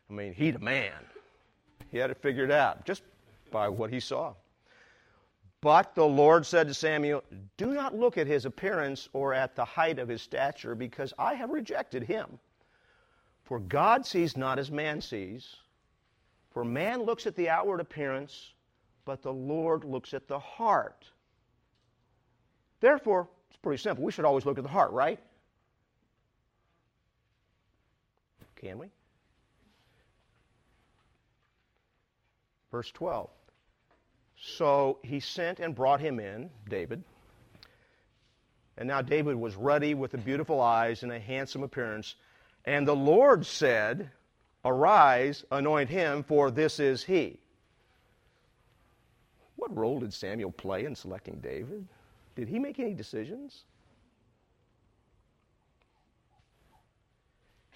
I 0.09 0.13
mean, 0.13 0.33
he's 0.33 0.55
a 0.55 0.61
man. 0.61 0.93
He 1.91 1.99
had 1.99 2.11
it 2.11 2.23
figured 2.23 2.51
out 2.51 2.87
just 2.87 3.03
by 3.51 3.69
what 3.69 3.91
he 3.91 4.01
saw. 4.01 4.35
But 5.61 5.95
the 5.95 6.07
Lord 6.07 6.47
said 6.47 6.69
to 6.69 6.75
Samuel, 6.75 7.25
Do 7.57 7.73
not 7.73 7.97
look 7.97 8.17
at 8.17 8.27
his 8.27 8.45
appearance 8.45 9.09
or 9.13 9.35
at 9.35 9.57
the 9.57 9.65
height 9.65 9.99
of 9.99 10.09
his 10.09 10.23
stature, 10.23 10.75
because 10.75 11.13
I 11.19 11.35
have 11.35 11.51
rejected 11.51 12.05
him. 12.05 12.39
For 13.43 13.59
God 13.59 14.07
sees 14.07 14.37
not 14.37 14.59
as 14.59 14.71
man 14.71 15.01
sees. 15.01 15.57
For 16.51 16.65
man 16.65 17.03
looks 17.03 17.27
at 17.27 17.35
the 17.35 17.49
outward 17.49 17.81
appearance, 17.81 18.53
but 19.05 19.23
the 19.23 19.33
Lord 19.33 19.85
looks 19.85 20.15
at 20.15 20.29
the 20.29 20.39
heart. 20.39 21.05
Therefore, 22.81 23.29
it's 23.49 23.59
pretty 23.59 23.83
simple. 23.83 24.05
We 24.05 24.13
should 24.13 24.25
always 24.25 24.47
look 24.47 24.59
at 24.59 24.65
the 24.65 24.71
heart, 24.71 24.93
right? 24.93 25.19
Can 28.57 28.79
we? 28.79 28.87
Verse 32.71 32.91
12. 32.93 33.31
So 34.41 34.99
he 35.03 35.21
sent 35.21 35.59
and 35.61 35.75
brought 35.75 36.01
him 36.01 36.21
in, 36.21 36.51
David. 36.69 37.03
And 38.77 38.87
now 38.87 39.03
David 39.03 39.35
was 39.35 39.57
ruddy 39.57 39.95
with 39.95 40.13
the 40.13 40.19
beautiful 40.19 40.61
eyes 40.61 41.03
and 41.03 41.11
a 41.11 41.19
handsome 41.19 41.65
appearance. 41.65 42.15
And 42.65 42.87
the 42.87 42.95
Lord 42.95 43.45
said, 43.45 44.11
Arise, 44.65 45.45
anoint 45.51 45.91
him, 45.91 46.23
for 46.23 46.51
this 46.51 46.79
is 46.79 47.03
he. 47.03 47.41
What 49.57 49.77
role 49.77 49.99
did 49.99 50.15
Samuel 50.15 50.53
play 50.53 50.85
in 50.85 50.95
selecting 50.95 51.41
David? 51.41 51.87
Did 52.37 52.49
he 52.49 52.61
make 52.61 52.79
any 52.79 52.95
decisions? 52.95 53.65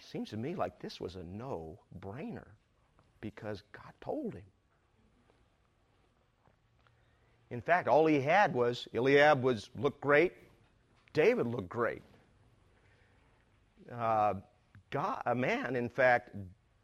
Seems 0.01 0.31
to 0.31 0.37
me 0.37 0.55
like 0.55 0.79
this 0.79 1.01
was 1.01 1.17
a 1.17 1.25
no 1.25 1.79
brainer 2.01 2.47
because 3.21 3.63
God 3.73 3.93
told 4.01 4.35
him. 4.35 4.43
In 7.53 7.61
fact, 7.61 7.87
all 7.87 8.07
he 8.07 8.19
had 8.19 8.55
was 8.55 8.89
Eliab 8.95 9.43
was 9.43 9.69
looked 9.77 10.01
great, 10.01 10.33
David 11.13 11.47
looked 11.47 11.69
great. 11.69 12.01
Uh, 13.93 14.35
God, 14.89 15.23
a 15.27 15.35
man, 15.35 15.77
in 15.77 15.91
fact, 15.91 16.31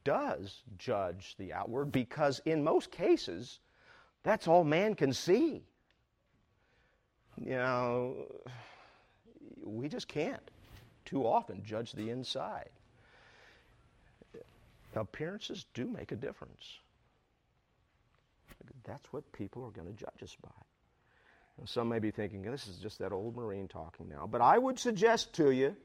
does 0.05 0.63
judge 0.77 1.37
the 1.39 1.55
outward 1.55 1.91
because 1.91 2.43
in 2.45 2.63
most 2.63 2.91
cases, 2.91 3.61
that's 4.23 4.47
all 4.47 4.63
man 4.63 4.95
can 4.95 5.15
see. 5.15 5.63
You 7.39 7.57
know, 7.57 8.27
we 9.65 9.89
just 9.89 10.07
can't 10.07 10.51
too 11.07 11.27
often 11.27 11.65
judge 11.65 11.93
the 11.93 12.11
inside. 12.11 12.69
Appearances 14.95 15.65
do 15.73 15.87
make 15.87 16.13
a 16.13 16.17
difference. 16.17 16.81
That's 18.89 19.13
what 19.13 19.31
people 19.33 19.65
are 19.65 19.71
going 19.71 19.87
to 19.87 19.93
judge 19.93 20.23
us 20.23 20.35
by. 20.43 21.67
some 21.67 21.91
may 21.91 21.99
be 21.99 22.11
thinking, 22.11 22.43
this 22.43 22.67
is 22.67 22.79
just 22.79 22.99
that 23.01 23.13
old 23.13 23.37
Marine 23.37 23.69
talking 23.69 24.09
now. 24.09 24.27
But 24.27 24.41
I 24.41 24.57
would 24.57 24.79
suggest 24.79 25.35
to 25.35 25.51
you 25.51 25.77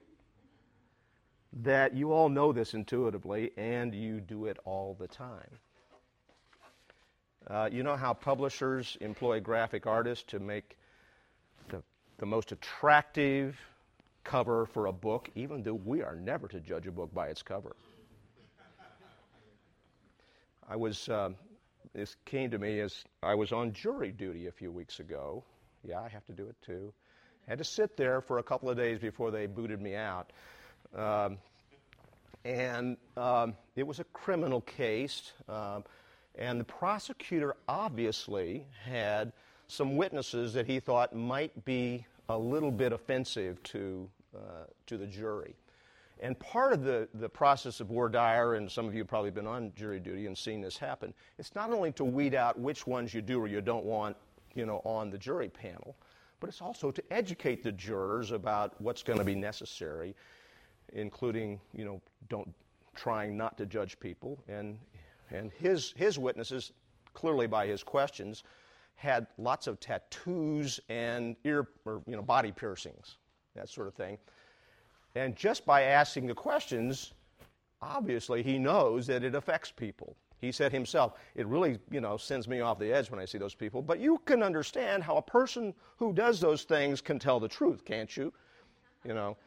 that 1.62 1.96
you 1.96 2.14
all 2.14 2.30
know 2.30 2.54
this 2.54 2.74
intuitively 2.74 3.52
and 3.58 3.94
you 3.94 4.22
do 4.22 4.46
it 4.46 4.58
all 4.64 4.96
the 4.98 5.08
time. 5.08 5.60
Uh, 7.46 7.70
you 7.70 7.84
know 7.84 7.98
how 7.98 8.14
publishers 8.14 8.98
employ 9.02 9.42
graphic 9.42 9.86
artists 9.86 10.24
to 10.30 10.40
make 10.40 10.78
the, 11.68 11.84
the 12.20 12.26
most 12.26 12.54
attractive 12.54 13.60
cover 14.24 14.66
for 14.66 14.86
a 14.86 14.94
book, 14.94 15.30
even 15.36 15.62
though 15.62 15.74
we 15.74 16.02
are 16.02 16.16
never 16.16 16.48
to 16.48 16.62
judge 16.62 16.88
a 16.88 16.92
book 16.92 17.14
by 17.14 17.28
its 17.28 17.42
cover. 17.42 17.76
I 20.70 20.78
was 20.78 21.10
um, 21.10 21.36
this 21.94 22.16
came 22.26 22.52
to 22.52 22.58
me 22.58 22.80
as 22.80 23.04
I 23.22 23.36
was 23.36 23.52
on 23.52 23.74
jury 23.74 24.12
duty 24.12 24.48
a 24.48 24.52
few 24.52 24.72
weeks 24.72 25.00
ago. 25.00 25.44
Yeah, 25.84 26.02
I 26.02 26.10
have 26.10 26.26
to 26.26 26.32
do 26.32 26.48
it 26.48 26.56
too. 26.66 26.94
Had 27.48 27.58
to 27.58 27.64
sit 27.64 27.98
there 27.98 28.22
for 28.22 28.40
a 28.40 28.44
couple 28.44 28.70
of 28.70 28.78
days 28.78 29.00
before 29.00 29.32
they 29.32 29.48
booted 29.48 29.82
me 29.82 29.96
out. 29.96 30.32
Um, 30.96 31.38
and 32.46 32.98
um, 33.18 33.56
it 33.76 33.86
was 33.86 34.00
a 34.00 34.06
criminal 34.06 34.62
case. 34.62 35.34
Um, 35.48 35.84
and 36.36 36.60
the 36.60 36.66
prosecutor 36.66 37.56
obviously 37.68 38.66
had 38.86 39.34
some 39.68 39.98
witnesses 39.98 40.54
that 40.54 40.66
he 40.66 40.80
thought 40.80 41.16
might 41.16 41.66
be 41.66 42.06
a 42.30 42.38
little 42.38 42.72
bit 42.72 42.94
offensive 42.94 43.62
to, 43.64 44.10
uh, 44.36 44.66
to 44.88 44.98
the 44.98 45.06
jury. 45.06 45.56
And 46.24 46.40
part 46.40 46.72
of 46.72 46.86
the, 46.86 47.10
the 47.16 47.28
process 47.28 47.82
of 47.82 47.88
voir 47.88 48.08
dire, 48.08 48.56
and 48.56 48.72
some 48.72 48.88
of 48.88 48.94
you 48.94 49.00
have 49.00 49.10
probably 49.10 49.30
been 49.30 49.46
on 49.46 49.74
jury 49.76 50.00
duty 50.00 50.26
and 50.26 50.38
seen 50.38 50.62
this 50.62 50.78
happen, 50.78 51.14
it's 51.38 51.54
not 51.54 51.72
only 51.72 51.92
to 51.92 52.06
weed 52.06 52.34
out 52.34 52.58
which 52.58 52.88
ones 52.88 53.14
you 53.14 53.22
do 53.22 53.42
or 53.42 53.48
you 53.48 53.60
don't 53.60 53.84
want 53.84 54.16
you 54.56 54.66
know, 54.66 54.82
on 54.86 55.10
the 55.10 55.18
jury 55.18 55.50
panel, 55.50 55.98
but 56.40 56.48
it's 56.48 56.62
also 56.62 56.92
to 56.92 57.04
educate 57.12 57.62
the 57.62 57.74
jurors 57.74 58.32
about 58.32 58.80
what's 58.82 59.04
going 59.04 59.20
to 59.20 59.26
be 59.26 59.36
necessary, 59.36 60.16
including, 60.94 61.60
you 61.74 61.84
know, 61.84 62.02
don't 62.30 62.54
trying 62.96 63.36
not 63.36 63.58
to 63.58 63.66
judge 63.66 64.00
people. 64.00 64.40
And, 64.48 64.78
and 65.30 65.52
his, 65.60 65.94
his 65.98 66.18
witnesses, 66.18 66.72
clearly 67.14 67.48
by 67.48 67.68
his 67.68 67.84
questions, 67.84 68.44
had 68.96 69.28
lots 69.38 69.68
of 69.68 69.78
tattoos 69.82 70.80
and 70.88 71.36
ear 71.44 71.68
or 71.84 72.02
you 72.08 72.16
know 72.16 72.22
body 72.22 72.52
piercings, 72.52 73.18
that 73.56 73.68
sort 73.68 73.88
of 73.88 73.96
thing. 73.96 74.18
And 75.16 75.36
just 75.36 75.66
by 75.66 75.84
asking 75.84 76.28
the 76.28 76.34
questions, 76.34 77.14
obviously 77.82 78.42
he 78.44 78.58
knows 78.58 79.08
that 79.08 79.24
it 79.24 79.36
affects 79.36 79.72
people. 79.72 80.16
He 80.40 80.52
said 80.52 80.74
himself, 80.74 81.14
it 81.36 81.48
really, 81.48 81.80
you 81.90 82.02
know, 82.02 82.18
sends 82.18 82.48
me 82.50 82.60
off 82.60 82.78
the 82.78 82.92
edge 82.92 83.10
when 83.10 83.20
I 83.20 83.26
see 83.26 83.38
those 83.38 83.56
people. 83.56 83.82
But 83.82 84.00
you 84.00 84.20
can 84.26 84.44
understand 84.44 85.04
how 85.04 85.16
a 85.16 85.22
person 85.22 85.74
who 85.98 86.12
does 86.12 86.42
those 86.42 86.64
things 86.64 87.00
can 87.00 87.18
tell 87.18 87.40
the 87.40 87.48
truth, 87.48 87.86
can't 87.86 88.16
you? 88.18 88.34
You 89.06 89.14
know, 89.14 89.38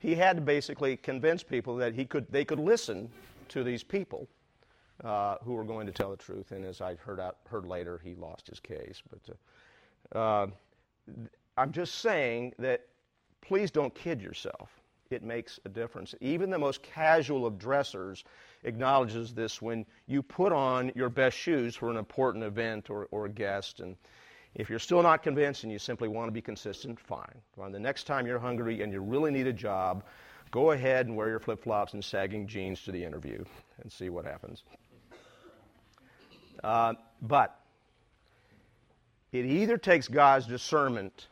he 0.00 0.14
had 0.14 0.36
to 0.36 0.42
basically 0.42 0.96
convince 0.96 1.42
people 1.42 1.76
that 1.76 1.94
he 1.94 2.04
could, 2.04 2.26
they 2.32 2.44
could 2.44 2.58
listen 2.58 3.08
to 3.50 3.62
these 3.62 3.84
people 3.84 4.26
uh, 5.04 5.36
who 5.44 5.54
were 5.54 5.64
going 5.64 5.86
to 5.86 5.92
tell 5.92 6.10
the 6.10 6.16
truth. 6.16 6.50
And 6.50 6.64
as 6.64 6.80
I 6.80 6.96
heard, 6.96 7.20
out, 7.20 7.36
heard 7.48 7.66
later, 7.66 8.00
he 8.02 8.14
lost 8.14 8.48
his 8.48 8.58
case. 8.58 9.02
But 9.08 9.36
uh, 10.16 10.18
uh, 10.18 10.46
I'm 11.56 11.70
just 11.70 11.96
saying 11.96 12.54
that 12.58 12.86
please 13.40 13.70
don't 13.70 13.94
kid 13.94 14.20
yourself. 14.20 14.79
It 15.10 15.24
makes 15.24 15.58
a 15.64 15.68
difference. 15.68 16.14
Even 16.20 16.50
the 16.50 16.58
most 16.58 16.84
casual 16.84 17.44
of 17.44 17.58
dressers 17.58 18.22
acknowledges 18.62 19.34
this 19.34 19.60
when 19.60 19.84
you 20.06 20.22
put 20.22 20.52
on 20.52 20.92
your 20.94 21.08
best 21.08 21.36
shoes 21.36 21.74
for 21.74 21.90
an 21.90 21.96
important 21.96 22.44
event 22.44 22.90
or, 22.90 23.08
or 23.10 23.26
a 23.26 23.28
guest. 23.28 23.80
And 23.80 23.96
if 24.54 24.70
you're 24.70 24.78
still 24.78 25.02
not 25.02 25.24
convinced 25.24 25.64
and 25.64 25.72
you 25.72 25.80
simply 25.80 26.06
want 26.06 26.28
to 26.28 26.32
be 26.32 26.40
consistent, 26.40 27.00
fine. 27.00 27.34
Fine. 27.56 27.72
The 27.72 27.80
next 27.80 28.04
time 28.04 28.24
you're 28.24 28.38
hungry 28.38 28.82
and 28.82 28.92
you 28.92 29.00
really 29.00 29.32
need 29.32 29.48
a 29.48 29.52
job, 29.52 30.04
go 30.52 30.70
ahead 30.70 31.06
and 31.06 31.16
wear 31.16 31.28
your 31.28 31.40
flip 31.40 31.60
flops 31.60 31.92
and 31.94 32.04
sagging 32.04 32.46
jeans 32.46 32.80
to 32.84 32.92
the 32.92 33.02
interview 33.02 33.44
and 33.82 33.90
see 33.90 34.10
what 34.10 34.24
happens. 34.24 34.62
Uh, 36.62 36.94
but 37.20 37.58
it 39.32 39.44
either 39.44 39.76
takes 39.76 40.06
God's 40.06 40.46
discernment 40.46 41.26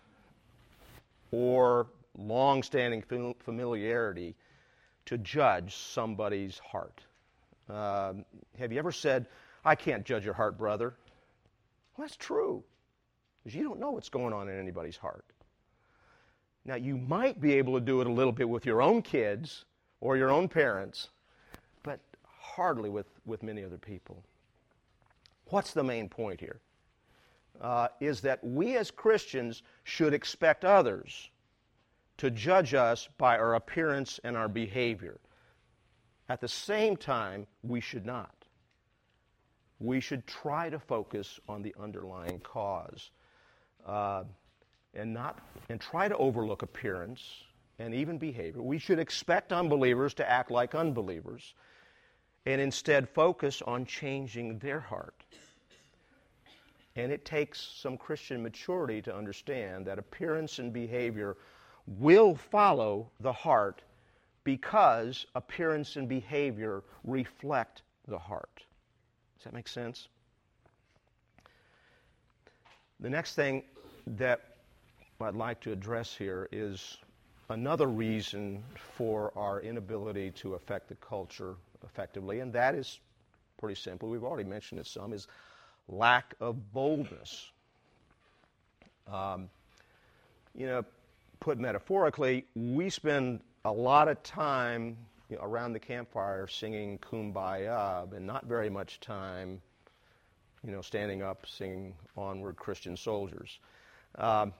or 1.30 1.86
long 2.18 2.62
standing 2.62 3.02
familiarity 3.38 4.34
to 5.06 5.16
judge 5.18 5.74
somebody's 5.76 6.58
heart. 6.58 7.00
Uh, 7.70 8.14
have 8.58 8.72
you 8.72 8.78
ever 8.78 8.92
said, 8.92 9.26
I 9.64 9.74
can't 9.74 10.04
judge 10.04 10.24
your 10.24 10.34
heart, 10.34 10.58
brother? 10.58 10.94
Well, 11.96 12.06
that's 12.06 12.16
true, 12.16 12.62
because 13.42 13.54
you 13.54 13.62
don't 13.62 13.80
know 13.80 13.92
what's 13.92 14.08
going 14.08 14.32
on 14.32 14.48
in 14.48 14.58
anybody's 14.58 14.96
heart. 14.96 15.24
Now, 16.64 16.74
you 16.74 16.96
might 16.96 17.40
be 17.40 17.54
able 17.54 17.74
to 17.74 17.80
do 17.80 18.00
it 18.00 18.06
a 18.06 18.12
little 18.12 18.32
bit 18.32 18.48
with 18.48 18.66
your 18.66 18.82
own 18.82 19.00
kids 19.00 19.64
or 20.00 20.16
your 20.16 20.30
own 20.30 20.48
parents, 20.48 21.08
but 21.82 22.00
hardly 22.24 22.90
with, 22.90 23.06
with 23.24 23.42
many 23.42 23.64
other 23.64 23.78
people. 23.78 24.22
What's 25.46 25.72
the 25.72 25.82
main 25.82 26.08
point 26.08 26.40
here? 26.40 26.60
Uh, 27.60 27.88
is 28.00 28.20
that 28.20 28.44
we 28.44 28.76
as 28.76 28.90
Christians 28.90 29.62
should 29.84 30.12
expect 30.12 30.64
others 30.64 31.30
to 32.18 32.30
judge 32.30 32.74
us 32.74 33.08
by 33.16 33.38
our 33.38 33.54
appearance 33.54 34.20
and 34.22 34.36
our 34.36 34.48
behavior. 34.48 35.18
At 36.28 36.40
the 36.40 36.48
same 36.48 36.96
time, 36.96 37.46
we 37.62 37.80
should 37.80 38.04
not. 38.04 38.34
We 39.80 40.00
should 40.00 40.26
try 40.26 40.68
to 40.68 40.78
focus 40.78 41.40
on 41.48 41.62
the 41.62 41.74
underlying 41.80 42.40
cause 42.40 43.10
uh, 43.86 44.24
and 44.94 45.14
not 45.14 45.38
and 45.68 45.80
try 45.80 46.08
to 46.08 46.16
overlook 46.16 46.62
appearance 46.62 47.44
and 47.78 47.94
even 47.94 48.18
behavior. 48.18 48.60
We 48.60 48.78
should 48.78 48.98
expect 48.98 49.52
unbelievers 49.52 50.14
to 50.14 50.28
act 50.28 50.50
like 50.50 50.74
unbelievers 50.74 51.54
and 52.44 52.60
instead 52.60 53.08
focus 53.08 53.62
on 53.62 53.84
changing 53.84 54.58
their 54.58 54.80
heart. 54.80 55.22
And 56.96 57.12
it 57.12 57.24
takes 57.24 57.60
some 57.60 57.96
Christian 57.96 58.42
maturity 58.42 59.00
to 59.02 59.14
understand 59.14 59.86
that 59.86 60.00
appearance 60.00 60.58
and 60.58 60.72
behavior 60.72 61.36
will 61.98 62.34
follow 62.34 63.10
the 63.20 63.32
heart 63.32 63.82
because 64.44 65.26
appearance 65.34 65.96
and 65.96 66.08
behavior 66.08 66.82
reflect 67.04 67.82
the 68.06 68.18
heart. 68.18 68.62
Does 69.36 69.44
that 69.44 69.54
make 69.54 69.68
sense? 69.68 70.08
The 73.00 73.10
next 73.10 73.34
thing 73.34 73.62
that 74.06 74.40
I'd 75.20 75.34
like 75.34 75.60
to 75.60 75.72
address 75.72 76.14
here 76.14 76.48
is 76.52 76.98
another 77.50 77.86
reason 77.86 78.62
for 78.96 79.32
our 79.36 79.60
inability 79.60 80.30
to 80.32 80.54
affect 80.54 80.88
the 80.88 80.94
culture 80.96 81.54
effectively, 81.84 82.40
and 82.40 82.52
that 82.52 82.74
is 82.74 83.00
pretty 83.58 83.74
simple. 83.74 84.08
We've 84.08 84.24
already 84.24 84.48
mentioned 84.48 84.80
it 84.80 84.86
some, 84.86 85.12
is 85.12 85.28
lack 85.88 86.34
of 86.40 86.72
boldness. 86.72 87.50
Um, 89.10 89.48
you 90.54 90.66
know, 90.66 90.84
put 91.40 91.58
metaphorically, 91.58 92.44
we 92.54 92.90
spend 92.90 93.40
a 93.64 93.72
lot 93.72 94.08
of 94.08 94.22
time 94.22 94.96
you 95.28 95.36
know, 95.36 95.42
around 95.42 95.72
the 95.72 95.78
campfire 95.78 96.46
singing 96.46 96.98
Kumbaya, 96.98 98.10
and 98.12 98.26
not 98.26 98.46
very 98.46 98.70
much 98.70 99.00
time, 99.00 99.60
you 100.64 100.72
know, 100.72 100.80
standing 100.80 101.22
up 101.22 101.46
singing 101.46 101.94
Onward 102.16 102.56
Christian 102.56 102.96
Soldiers. 102.96 103.58
Um, 104.16 104.52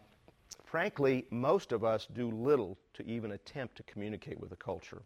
frankly, 0.65 1.25
most 1.31 1.73
of 1.73 1.85
us 1.85 2.07
do 2.15 2.31
little 2.31 2.77
to 2.95 3.07
even 3.07 3.33
attempt 3.33 3.77
to 3.77 3.83
communicate 3.85 4.39
with 4.39 4.51
the 4.51 4.57
culture 4.57 5.03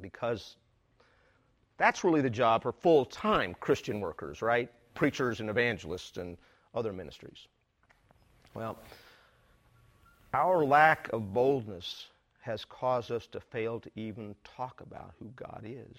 because 0.00 0.56
that's 1.76 2.04
really 2.04 2.20
the 2.20 2.30
job 2.30 2.62
for 2.62 2.72
full 2.72 3.04
time 3.04 3.54
Christian 3.60 4.00
workers, 4.00 4.40
right? 4.40 4.70
Preachers 4.94 5.40
and 5.40 5.50
evangelists 5.50 6.16
and 6.16 6.36
other 6.74 6.92
ministries. 6.92 7.46
Well, 8.54 8.78
our 10.34 10.64
lack 10.64 11.08
of 11.12 11.32
boldness 11.32 12.08
has 12.40 12.64
caused 12.64 13.10
us 13.12 13.26
to 13.28 13.40
fail 13.40 13.78
to 13.80 13.90
even 13.94 14.34
talk 14.56 14.80
about 14.80 15.12
who 15.18 15.30
God 15.36 15.62
is. 15.64 15.96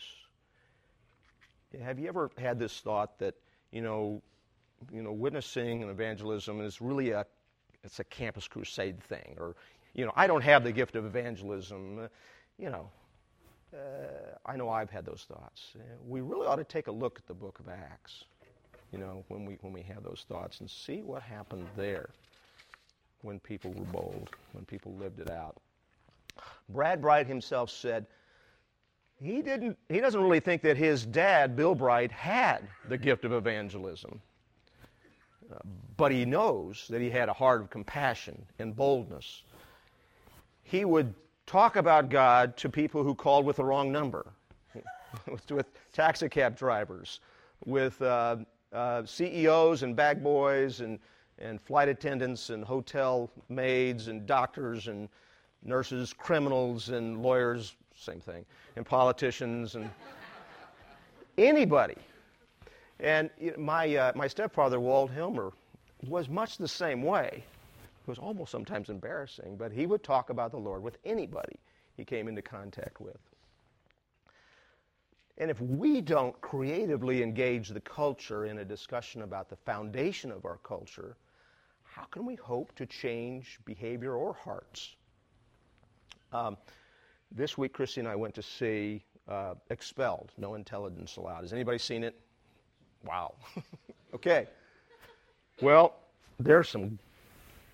Have 1.81 1.99
you 1.99 2.07
ever 2.07 2.29
had 2.37 2.59
this 2.59 2.79
thought 2.81 3.17
that, 3.19 3.35
you 3.71 3.81
know, 3.81 4.21
you 4.91 5.01
know, 5.01 5.13
witnessing 5.13 5.81
and 5.81 5.89
evangelism 5.89 6.61
is 6.61 6.81
really 6.81 7.11
a 7.11 7.25
it's 7.83 7.99
a 7.99 8.03
campus 8.03 8.47
crusade 8.47 9.01
thing 9.03 9.37
or 9.39 9.55
you 9.93 10.05
know, 10.05 10.11
I 10.15 10.27
don't 10.27 10.43
have 10.43 10.63
the 10.63 10.73
gift 10.73 10.97
of 10.97 11.05
evangelism, 11.05 12.09
you 12.59 12.69
know, 12.69 12.89
uh, 13.73 13.77
I 14.45 14.57
know 14.57 14.69
I've 14.69 14.89
had 14.89 15.05
those 15.05 15.25
thoughts. 15.27 15.71
Uh, 15.75 15.81
we 16.05 16.19
really 16.19 16.45
ought 16.45 16.57
to 16.57 16.65
take 16.65 16.87
a 16.87 16.91
look 16.91 17.17
at 17.17 17.27
the 17.27 17.33
book 17.33 17.59
of 17.59 17.69
Acts, 17.69 18.25
you 18.91 18.99
know, 18.99 19.23
when 19.29 19.45
we, 19.45 19.57
when 19.61 19.71
we 19.71 19.81
have 19.83 20.03
those 20.03 20.25
thoughts 20.27 20.59
and 20.59 20.69
see 20.69 21.01
what 21.01 21.21
happened 21.21 21.67
there 21.77 22.09
when 23.25 23.39
people 23.39 23.71
were 23.71 23.85
bold, 23.85 24.29
when 24.53 24.63
people 24.65 24.93
lived 24.93 25.19
it 25.19 25.31
out. 25.31 25.57
Brad 26.69 27.01
Bright 27.01 27.25
himself 27.25 27.71
said 27.71 28.05
he, 29.19 29.41
didn't, 29.41 29.77
he 29.89 29.99
doesn't 29.99 30.21
really 30.21 30.39
think 30.39 30.61
that 30.61 30.77
his 30.77 31.05
dad, 31.05 31.55
Bill 31.55 31.73
Bright, 31.73 32.11
had 32.11 32.67
the 32.87 32.97
gift 32.97 33.25
of 33.25 33.33
evangelism. 33.33 34.21
Uh, 35.51 35.57
but 35.97 36.11
he 36.11 36.23
knows 36.23 36.85
that 36.89 37.01
he 37.01 37.09
had 37.09 37.27
a 37.27 37.33
heart 37.33 37.61
of 37.61 37.69
compassion 37.69 38.45
and 38.59 38.75
boldness. 38.75 39.43
He 40.63 40.85
would 40.85 41.13
talk 41.47 41.77
about 41.77 42.09
God 42.09 42.55
to 42.57 42.69
people 42.69 43.03
who 43.03 43.15
called 43.15 43.45
with 43.45 43.55
the 43.55 43.63
wrong 43.63 43.91
number, 43.91 44.33
with, 45.31 45.49
with 45.51 45.67
taxicab 45.93 46.57
drivers, 46.57 47.21
with 47.65 47.99
uh, 48.01 48.37
uh, 48.71 49.03
CEOs 49.05 49.81
and 49.83 49.95
bag 49.95 50.21
boys 50.21 50.81
and 50.81 50.99
and 51.39 51.61
flight 51.61 51.89
attendants 51.89 52.49
and 52.49 52.63
hotel 52.63 53.29
maids 53.49 54.07
and 54.07 54.25
doctors 54.25 54.87
and 54.87 55.09
nurses, 55.63 56.13
criminals 56.13 56.89
and 56.89 57.21
lawyers, 57.21 57.75
same 57.95 58.19
thing, 58.19 58.45
and 58.75 58.85
politicians 58.85 59.75
and 59.75 59.89
anybody. 61.37 61.97
And 62.99 63.29
my, 63.57 63.95
uh, 63.95 64.11
my 64.15 64.27
stepfather, 64.27 64.79
Walt 64.79 65.11
Hilmer, 65.11 65.51
was 66.07 66.29
much 66.29 66.57
the 66.57 66.67
same 66.67 67.01
way. 67.01 67.43
It 67.43 68.07
was 68.07 68.19
almost 68.19 68.51
sometimes 68.51 68.89
embarrassing, 68.89 69.57
but 69.57 69.71
he 69.71 69.85
would 69.85 70.03
talk 70.03 70.29
about 70.29 70.51
the 70.51 70.57
Lord 70.57 70.83
with 70.83 70.97
anybody 71.03 71.59
he 71.97 72.05
came 72.05 72.27
into 72.27 72.41
contact 72.41 73.01
with. 73.01 73.17
And 75.37 75.51
if 75.51 75.59
we 75.59 75.99
don't 75.99 76.39
creatively 76.39 77.21
engage 77.21 77.69
the 77.69 77.81
culture 77.81 78.45
in 78.45 78.59
a 78.59 78.65
discussion 78.65 79.23
about 79.23 79.49
the 79.49 79.57
foundation 79.57 80.31
of 80.31 80.45
our 80.45 80.59
culture, 80.63 81.17
how 81.95 82.03
can 82.11 82.25
we 82.25 82.35
hope 82.35 82.75
to 82.75 82.85
change 82.85 83.57
behavior 83.63 84.15
or 84.15 84.33
hearts? 84.33 84.95
Um, 86.33 86.57
this 87.31 87.57
week, 87.57 87.71
Christy 87.71 88.01
and 88.01 88.07
I 88.09 88.15
went 88.15 88.35
to 88.35 88.41
see 88.41 89.01
uh, 89.29 89.53
Expelled, 89.69 90.33
No 90.37 90.55
Intelligence 90.55 91.15
Allowed. 91.15 91.41
Has 91.41 91.53
anybody 91.53 91.77
seen 91.77 92.03
it? 92.03 92.19
Wow. 93.05 93.35
okay. 94.13 94.47
Well, 95.61 95.95
there's 96.37 96.67
some 96.67 96.99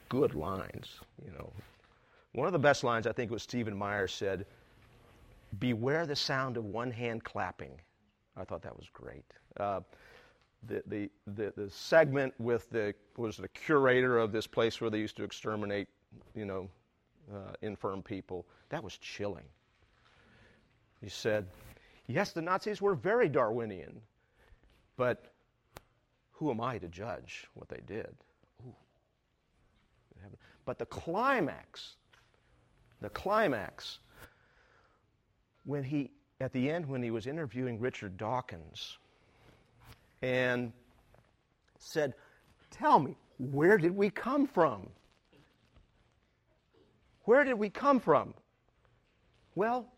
good 0.07 0.35
lines, 0.35 0.99
you 1.25 1.31
know. 1.31 1.51
One 2.33 2.45
of 2.45 2.53
the 2.53 2.59
best 2.59 2.83
lines, 2.83 3.07
I 3.07 3.13
think, 3.13 3.31
was 3.31 3.41
Stephen 3.41 3.75
Meyer 3.75 4.07
said, 4.07 4.45
Beware 5.59 6.05
the 6.05 6.15
sound 6.15 6.57
of 6.57 6.65
one 6.65 6.91
hand 6.91 7.23
clapping. 7.23 7.71
I 8.37 8.43
thought 8.43 8.61
that 8.61 8.77
was 8.77 8.85
great. 8.93 9.25
Uh, 9.57 9.79
the, 10.67 11.09
the, 11.27 11.53
the, 11.55 11.69
segment 11.69 12.33
with 12.39 12.69
the 12.69 12.93
was 13.17 13.37
the 13.37 13.47
curator 13.47 14.17
of 14.17 14.31
this 14.31 14.45
place 14.47 14.79
where 14.79 14.89
they 14.89 14.99
used 14.99 15.17
to 15.17 15.23
exterminate, 15.23 15.87
you 16.35 16.45
know, 16.45 16.69
uh, 17.33 17.53
infirm 17.61 18.01
people. 18.01 18.45
That 18.69 18.83
was 18.83 18.97
chilling. 18.97 19.45
He 21.01 21.09
said, 21.09 21.47
"Yes, 22.07 22.31
the 22.31 22.41
Nazis 22.41 22.81
were 22.81 22.93
very 22.93 23.27
Darwinian, 23.27 24.01
but 24.97 25.33
who 26.31 26.51
am 26.51 26.61
I 26.61 26.77
to 26.77 26.87
judge 26.87 27.47
what 27.55 27.67
they 27.67 27.81
did?" 27.87 28.13
Ooh. 28.65 28.75
But 30.65 30.77
the 30.77 30.85
climax, 30.85 31.95
the 33.01 33.09
climax, 33.09 33.99
when 35.65 35.83
he 35.83 36.11
at 36.39 36.53
the 36.53 36.69
end 36.69 36.85
when 36.87 37.01
he 37.01 37.11
was 37.11 37.27
interviewing 37.27 37.79
Richard 37.79 38.17
Dawkins 38.17 38.97
and 40.21 40.71
said, 41.79 42.13
Tell 42.69 42.99
me, 42.99 43.17
where 43.37 43.77
did 43.77 43.95
we 43.95 44.09
come 44.09 44.47
from? 44.47 44.89
Where 47.25 47.43
did 47.43 47.55
we 47.55 47.69
come 47.69 47.99
from? 47.99 48.33
Well, 49.55 49.91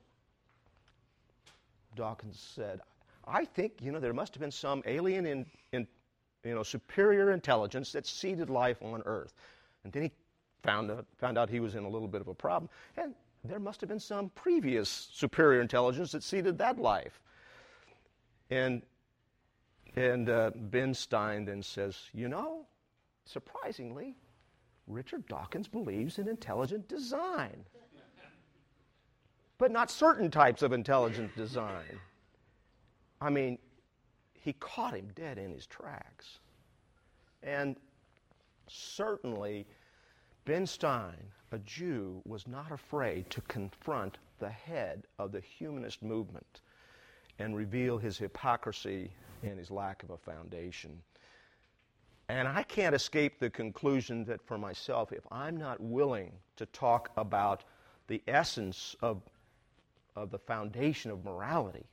Dawkins 1.95 2.39
said, 2.39 2.81
I 3.25 3.45
think, 3.45 3.73
you 3.81 3.91
know, 3.91 3.99
there 3.99 4.13
must 4.13 4.33
have 4.33 4.41
been 4.41 4.51
some 4.51 4.81
alien 4.85 5.25
in, 5.25 5.45
in 5.71 5.87
you 6.43 6.55
know, 6.55 6.63
superior 6.63 7.31
intelligence 7.31 7.91
that 7.93 8.05
seeded 8.05 8.49
life 8.49 8.81
on 8.81 9.01
Earth. 9.05 9.33
And 9.83 9.93
then 9.93 10.03
he 10.03 10.11
found 10.63 10.91
out, 10.91 11.05
found 11.17 11.37
out 11.37 11.49
he 11.49 11.59
was 11.59 11.75
in 11.75 11.83
a 11.83 11.89
little 11.89 12.07
bit 12.07 12.21
of 12.21 12.27
a 12.27 12.33
problem. 12.33 12.69
And 12.97 13.13
there 13.43 13.59
must 13.59 13.81
have 13.81 13.89
been 13.89 13.99
some 13.99 14.29
previous 14.35 15.09
superior 15.13 15.61
intelligence 15.61 16.11
that 16.13 16.23
seeded 16.23 16.57
that 16.57 16.79
life. 16.79 17.21
And, 18.49 18.81
and 19.95 20.29
uh, 20.29 20.51
Ben 20.55 20.93
Stein 20.93 21.45
then 21.45 21.61
says, 21.61 21.97
You 22.13 22.27
know, 22.27 22.65
surprisingly, 23.25 24.15
Richard 24.87 25.27
Dawkins 25.27 25.67
believes 25.67 26.19
in 26.19 26.27
intelligent 26.27 26.87
design, 26.87 27.63
but 29.57 29.71
not 29.71 29.91
certain 29.91 30.29
types 30.29 30.61
of 30.61 30.73
intelligent 30.73 31.35
design. 31.35 31.99
I 33.21 33.29
mean, 33.29 33.57
he 34.33 34.53
caught 34.53 34.93
him 34.93 35.07
dead 35.15 35.37
in 35.37 35.51
his 35.51 35.65
tracks. 35.65 36.39
And 37.41 37.77
certainly, 38.67 39.65
Ben 40.45 40.65
Stein, 40.65 41.31
a 41.51 41.59
Jew, 41.59 42.21
was 42.25 42.47
not 42.47 42.71
afraid 42.71 43.29
to 43.29 43.41
confront 43.41 44.17
the 44.39 44.49
head 44.49 45.03
of 45.19 45.31
the 45.31 45.39
humanist 45.39 46.03
movement 46.03 46.61
and 47.39 47.55
reveal 47.55 47.97
his 47.97 48.17
hypocrisy 48.17 49.11
and 49.43 49.59
his 49.59 49.69
lack 49.69 50.03
of 50.03 50.09
a 50.09 50.17
foundation. 50.17 51.01
And 52.29 52.47
I 52.47 52.63
can't 52.63 52.95
escape 52.95 53.39
the 53.39 53.49
conclusion 53.49 54.23
that 54.25 54.41
for 54.41 54.57
myself, 54.57 55.11
if 55.11 55.25
I'm 55.31 55.57
not 55.57 55.79
willing 55.81 56.31
to 56.55 56.65
talk 56.67 57.11
about 57.17 57.63
the 58.07 58.21
essence 58.27 58.95
of, 59.01 59.21
of 60.15 60.31
the 60.31 60.39
foundation 60.39 61.11
of 61.11 61.25
morality, 61.25 61.85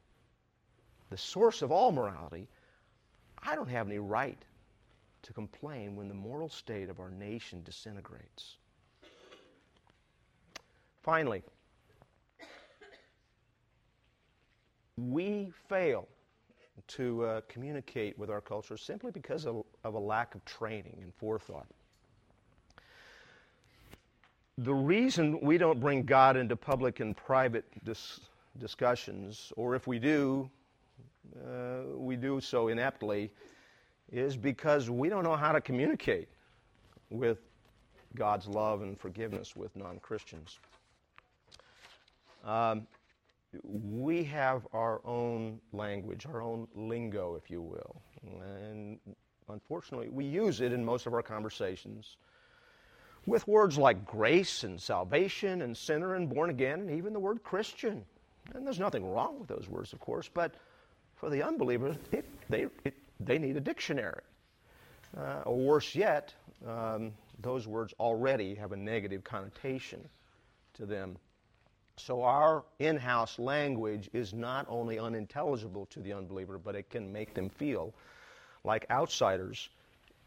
the 1.10 1.16
source 1.16 1.62
of 1.62 1.72
all 1.72 1.90
morality, 1.90 2.46
I 3.42 3.54
don't 3.56 3.68
have 3.68 3.88
any 3.88 3.98
right 3.98 4.38
to 5.22 5.32
complain 5.32 5.96
when 5.96 6.08
the 6.08 6.14
moral 6.14 6.48
state 6.48 6.88
of 6.88 7.00
our 7.00 7.10
nation 7.10 7.62
disintegrates. 7.64 8.56
Finally, 11.02 11.42
we 14.96 15.50
fail 15.68 16.06
to 16.88 17.24
uh, 17.24 17.40
communicate 17.48 18.18
with 18.18 18.30
our 18.30 18.40
culture 18.40 18.76
simply 18.76 19.10
because 19.10 19.46
of, 19.46 19.64
of, 19.84 19.94
a 19.94 19.98
lack 19.98 20.34
of 20.34 20.44
training 20.44 20.98
and 21.02 21.12
forethought. 21.14 21.66
The 24.58 24.74
reason 24.74 25.40
we 25.40 25.58
don't 25.58 25.80
bring 25.80 26.02
God 26.02 26.36
into 26.36 26.56
public 26.56 27.00
and 27.00 27.16
private 27.16 27.64
dis- 27.84 28.20
discussions, 28.58 29.52
or 29.56 29.74
if 29.74 29.86
we 29.86 29.98
do, 29.98 30.50
uh, 31.46 31.96
we 31.96 32.16
do 32.16 32.40
so 32.40 32.68
ineptly, 32.68 33.30
is 34.12 34.36
because 34.36 34.90
we 34.90 35.08
don't 35.08 35.24
know 35.24 35.36
how 35.36 35.52
to 35.52 35.60
communicate 35.60 36.28
with 37.10 37.38
God's 38.14 38.46
love 38.46 38.82
and 38.82 38.98
forgiveness 38.98 39.54
with 39.54 39.74
non 39.76 39.98
Christians. 40.00 40.58
Um, 42.44 42.86
we 43.62 44.24
have 44.24 44.66
our 44.72 45.00
own 45.04 45.60
language, 45.72 46.26
our 46.26 46.42
own 46.42 46.68
lingo, 46.74 47.34
if 47.34 47.50
you 47.50 47.60
will. 47.60 48.00
And 48.22 48.98
unfortunately, 49.48 50.08
we 50.08 50.24
use 50.24 50.60
it 50.60 50.72
in 50.72 50.84
most 50.84 51.06
of 51.06 51.14
our 51.14 51.22
conversations 51.22 52.16
with 53.26 53.46
words 53.46 53.76
like 53.76 54.06
grace 54.06 54.64
and 54.64 54.80
salvation 54.80 55.62
and 55.62 55.76
sinner 55.76 56.14
and 56.14 56.28
born 56.28 56.50
again, 56.50 56.80
and 56.80 56.90
even 56.90 57.12
the 57.12 57.20
word 57.20 57.42
Christian. 57.42 58.04
And 58.54 58.66
there's 58.66 58.80
nothing 58.80 59.04
wrong 59.04 59.38
with 59.38 59.48
those 59.48 59.68
words, 59.68 59.92
of 59.92 60.00
course, 60.00 60.30
but 60.32 60.54
for 61.16 61.28
the 61.28 61.42
unbeliever, 61.42 61.96
it, 62.12 62.24
they, 62.48 62.66
it, 62.84 62.94
they 63.20 63.38
need 63.38 63.56
a 63.56 63.60
dictionary. 63.60 64.22
Uh, 65.16 65.42
or 65.44 65.56
worse 65.56 65.94
yet, 65.94 66.32
um, 66.66 67.12
those 67.40 67.66
words 67.66 67.92
already 68.00 68.54
have 68.54 68.72
a 68.72 68.76
negative 68.76 69.24
connotation 69.24 70.00
to 70.74 70.86
them. 70.86 71.16
So 72.00 72.22
our 72.22 72.64
in 72.78 72.96
house 72.96 73.38
language 73.38 74.08
is 74.12 74.32
not 74.32 74.66
only 74.68 74.98
unintelligible 74.98 75.86
to 75.86 76.00
the 76.00 76.12
unbeliever, 76.12 76.58
but 76.58 76.74
it 76.74 76.88
can 76.88 77.12
make 77.12 77.34
them 77.34 77.48
feel 77.48 77.94
like 78.64 78.86
outsiders. 78.90 79.68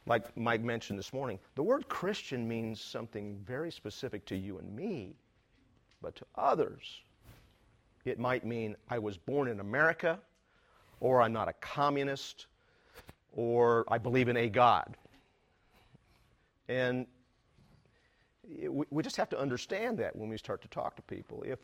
Like 0.06 0.36
Mike 0.38 0.62
mentioned 0.62 1.00
this 1.00 1.14
morning, 1.14 1.40
the 1.56 1.64
word 1.64 1.88
Christian 1.88 2.48
means 2.48 2.80
something 2.80 3.40
very 3.46 3.72
specific 3.72 4.26
to 4.26 4.36
you 4.36 4.60
and 4.60 4.76
me, 4.76 5.16
but 6.02 6.16
to 6.18 6.26
others, 6.36 7.02
it 8.06 8.20
might 8.20 8.46
mean 8.46 8.76
I 8.90 9.00
was 9.00 9.18
born 9.18 9.48
in 9.48 9.60
America, 9.60 10.20
or 11.00 11.22
I'm 11.22 11.34
not 11.34 11.48
a 11.48 11.54
communist, 11.54 12.48
or 13.32 13.86
I 13.88 13.98
believe 13.98 14.28
in 14.28 14.38
a 14.38 14.50
God. 14.50 14.96
And 16.68 17.08
we 18.70 19.04
just 19.04 19.16
have 19.16 19.30
to 19.30 19.40
understand 19.40 19.98
that 20.00 20.16
when 20.16 20.30
we 20.30 20.38
start 20.38 20.62
to 20.62 20.68
talk 20.68 20.96
to 20.96 21.02
people. 21.04 21.44
If, 21.46 21.60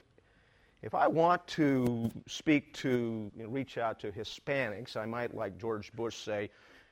if 0.82 0.96
I 0.96 1.08
want 1.08 1.46
to 1.48 2.10
speak 2.28 2.74
to, 2.76 3.32
you 3.36 3.44
know, 3.44 3.50
reach 3.50 3.78
out 3.78 4.00
to 4.00 4.12
Hispanics, 4.12 4.96
I 4.96 5.06
might, 5.06 5.36
like 5.36 5.58
George 5.58 5.92
Bush, 5.94 6.16
say, 6.16 6.50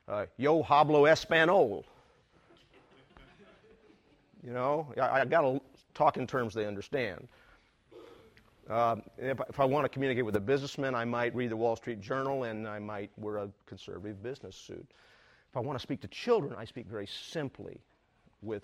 uh, 0.08 0.26
Yo 0.38 0.62
hablo 0.64 1.10
Espanol. 1.10 1.86
You 4.44 4.54
know, 4.54 4.88
I, 4.98 5.22
I 5.22 5.26
got 5.26 5.42
to 5.42 5.62
talk 5.94 6.18
in 6.18 6.28
terms 6.28 6.54
they 6.54 6.66
understand. 6.66 7.28
Uh, 8.70 8.98
if, 9.18 9.40
if, 9.48 9.60
I 9.60 9.66
want 9.66 9.86
to 9.86 9.90
communicate 9.90 10.26
with 10.26 10.36
a 10.36 10.42
businessman, 10.42 10.94
I 10.94 11.06
might 11.06 11.34
read 11.34 11.52
the 11.52 11.58
Wall 11.58 11.76
Street 11.76 12.02
Journal 12.02 12.44
and 12.44 12.68
I 12.68 12.80
might 12.80 13.10
wear 13.18 13.38
a 13.38 13.50
conservative 13.66 14.22
business 14.22 14.56
suit. 14.56 14.86
If 15.50 15.56
I 15.56 15.62
want 15.62 15.80
to 15.80 15.82
speak 15.82 16.02
to 16.02 16.08
children, 16.10 16.54
I 16.58 16.66
speak 16.66 16.88
very 16.88 17.08
simply 17.08 17.80
with, 18.42 18.64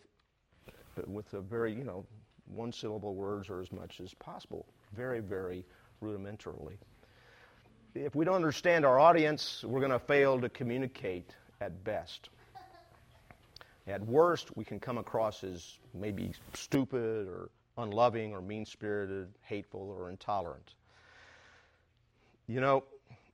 with 1.06 1.34
a 1.34 1.42
very, 1.42 1.74
you 1.74 1.84
know, 1.84 2.06
one 2.46 2.72
syllable 2.72 3.16
words 3.16 3.50
or 3.50 3.62
as 3.62 3.72
much 3.72 4.00
as 4.00 4.14
possible, 4.14 4.66
very, 4.96 5.20
very 5.20 5.66
rudimentarily. 6.02 6.78
If 7.96 8.16
we 8.16 8.26
don't 8.26 8.36
understand 8.36 8.86
our 8.86 9.00
audience, 9.00 9.64
we're 9.64 9.80
going 9.80 9.92
to 9.92 10.00
fail 10.00 10.42
to 10.42 10.50
communicate 10.50 11.36
at 11.62 11.84
best. 11.84 12.30
At 13.86 14.02
worst, 14.06 14.56
we 14.56 14.66
can 14.66 14.80
come 14.80 14.98
across 14.98 15.44
as 15.44 15.78
maybe 15.94 16.32
stupid 16.54 17.28
or 17.28 17.50
unloving 17.78 18.34
or 18.34 18.42
mean 18.42 18.66
spirited, 18.66 19.28
hateful, 19.42 19.96
or 19.98 20.10
intolerant. 20.10 20.74
You 22.48 22.62
know, 22.62 22.84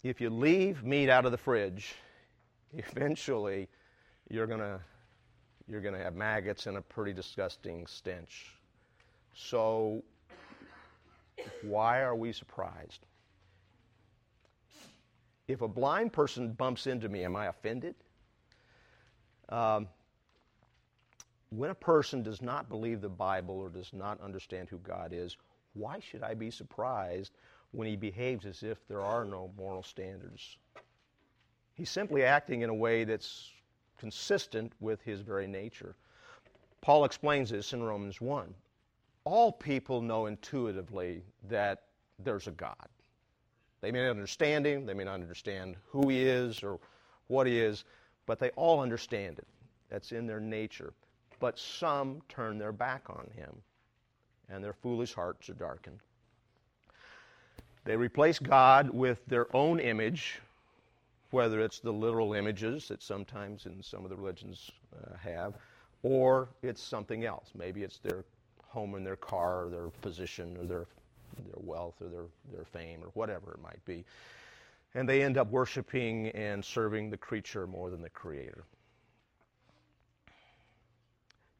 if 0.03 0.21
you 0.21 0.29
leave 0.29 0.83
meat 0.83 1.09
out 1.09 1.25
of 1.25 1.31
the 1.31 1.37
fridge, 1.37 1.93
eventually 2.73 3.67
you're 4.29 4.47
going 4.47 4.59
to 4.59 4.79
you're 5.69 5.81
going 5.81 5.93
to 5.93 6.03
have 6.03 6.15
maggots 6.15 6.65
and 6.65 6.77
a 6.77 6.81
pretty 6.81 7.13
disgusting 7.13 7.85
stench. 7.85 8.55
So, 9.35 10.03
why 11.61 12.01
are 12.01 12.15
we 12.15 12.33
surprised? 12.33 13.05
If 15.47 15.61
a 15.61 15.67
blind 15.67 16.11
person 16.11 16.53
bumps 16.53 16.87
into 16.87 17.07
me, 17.07 17.23
am 17.23 17.35
I 17.35 17.47
offended? 17.47 17.95
Um, 19.47 19.87
when 21.49 21.69
a 21.69 21.75
person 21.75 22.21
does 22.21 22.41
not 22.41 22.69
believe 22.69 23.01
the 23.01 23.09
Bible 23.09 23.55
or 23.55 23.69
does 23.69 23.91
not 23.93 24.21
understand 24.21 24.69
who 24.69 24.77
God 24.79 25.11
is, 25.13 25.37
why 25.73 25.99
should 25.99 26.23
I 26.23 26.33
be 26.33 26.51
surprised 26.51 27.31
when 27.71 27.87
he 27.87 27.95
behaves 27.95 28.45
as 28.45 28.63
if 28.63 28.77
there 28.87 29.01
are 29.01 29.25
no 29.25 29.51
moral 29.57 29.83
standards? 29.83 30.57
He's 31.73 31.89
simply 31.89 32.23
acting 32.23 32.61
in 32.61 32.69
a 32.69 32.75
way 32.75 33.03
that's 33.03 33.49
consistent 33.99 34.73
with 34.79 35.01
his 35.01 35.21
very 35.21 35.47
nature. 35.47 35.95
Paul 36.81 37.05
explains 37.05 37.49
this 37.49 37.73
in 37.73 37.83
Romans 37.83 38.21
1. 38.21 38.53
All 39.25 39.51
people 39.51 40.01
know 40.01 40.27
intuitively 40.27 41.23
that 41.49 41.83
there's 42.23 42.47
a 42.47 42.51
God. 42.51 42.87
They 43.81 43.91
may 43.91 44.03
not 44.03 44.11
understand 44.11 44.65
him, 44.65 44.85
they 44.85 44.93
may 44.93 45.03
not 45.03 45.13
understand 45.15 45.75
who 45.87 46.09
he 46.09 46.23
is 46.23 46.63
or 46.63 46.79
what 47.27 47.47
he 47.47 47.59
is, 47.59 47.83
but 48.25 48.39
they 48.39 48.49
all 48.51 48.79
understand 48.79 49.39
it. 49.39 49.47
That's 49.89 50.11
in 50.11 50.25
their 50.25 50.39
nature 50.39 50.93
but 51.39 51.57
some 51.57 52.21
turn 52.27 52.57
their 52.57 52.71
back 52.71 53.09
on 53.09 53.29
him, 53.35 53.61
and 54.49 54.63
their 54.63 54.73
foolish 54.73 55.13
hearts 55.13 55.49
are 55.49 55.53
darkened. 55.53 55.99
They 57.85 57.95
replace 57.95 58.39
God 58.39 58.89
with 58.89 59.25
their 59.25 59.53
own 59.55 59.79
image, 59.79 60.41
whether 61.31 61.61
it's 61.61 61.79
the 61.79 61.91
literal 61.91 62.33
images 62.33 62.87
that 62.87 63.03
sometimes 63.03 63.65
in 63.65 63.81
some 63.83 64.03
of 64.03 64.09
the 64.09 64.15
religions 64.15 64.71
uh, 64.95 65.15
have, 65.17 65.53
or 66.01 66.49
it's 66.63 66.81
something 66.81 67.25
else. 67.25 67.51
Maybe 67.55 67.83
it's 67.83 67.99
their 67.99 68.23
home 68.67 68.95
and 68.95 69.05
their 69.05 69.15
car, 69.15 69.65
or 69.65 69.69
their 69.69 69.87
position, 70.01 70.55
or 70.57 70.65
their, 70.65 70.85
their 71.45 71.57
wealth, 71.57 71.95
or 72.01 72.07
their, 72.07 72.25
their 72.53 72.65
fame, 72.65 73.03
or 73.03 73.09
whatever 73.13 73.51
it 73.53 73.61
might 73.61 73.83
be. 73.85 74.05
And 74.95 75.07
they 75.07 75.21
end 75.21 75.37
up 75.37 75.51
worshiping 75.51 76.29
and 76.29 76.63
serving 76.63 77.09
the 77.09 77.17
creature 77.17 77.67
more 77.67 77.89
than 77.89 78.01
the 78.01 78.09
creator. 78.09 78.63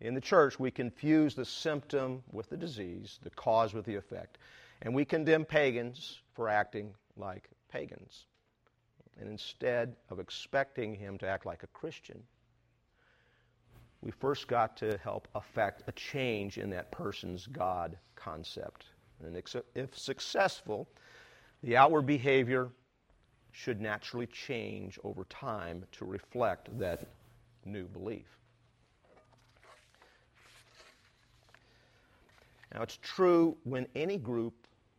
In 0.01 0.13
the 0.13 0.21
church, 0.21 0.57
we 0.59 0.71
confuse 0.71 1.35
the 1.35 1.45
symptom 1.45 2.23
with 2.31 2.49
the 2.49 2.57
disease, 2.57 3.19
the 3.21 3.29
cause 3.31 3.73
with 3.73 3.85
the 3.85 3.95
effect, 3.95 4.37
and 4.81 4.95
we 4.95 5.03
condemn 5.03 5.45
pagans 5.45 6.19
for 6.33 6.47
acting 6.47 6.93
like 7.17 7.49
pagans. 7.69 8.25
And 9.19 9.29
instead 9.29 9.95
of 10.09 10.19
expecting 10.19 10.95
him 10.95 11.17
to 11.17 11.27
act 11.27 11.45
like 11.45 11.63
a 11.63 11.67
Christian, 11.67 12.23
we 14.01 14.11
first 14.11 14.47
got 14.47 14.77
to 14.77 14.97
help 15.03 15.27
affect 15.35 15.83
a 15.87 15.91
change 15.91 16.57
in 16.57 16.69
that 16.69 16.89
person's 16.91 17.47
God 17.47 17.97
concept. 18.15 18.85
And 19.21 19.35
if 19.75 19.97
successful, 19.97 20.87
the 21.63 21.75
outward 21.75 22.05
behavior 22.05 22.69
should 23.51 23.81
naturally 23.81 24.27
change 24.27 24.97
over 25.03 25.25
time 25.25 25.83
to 25.91 26.05
reflect 26.05 26.77
that 26.79 27.09
new 27.65 27.85
belief. 27.87 28.37
Now, 32.73 32.83
it's 32.83 32.99
true 33.01 33.57
when 33.63 33.87
any 33.95 34.17
group 34.17 34.53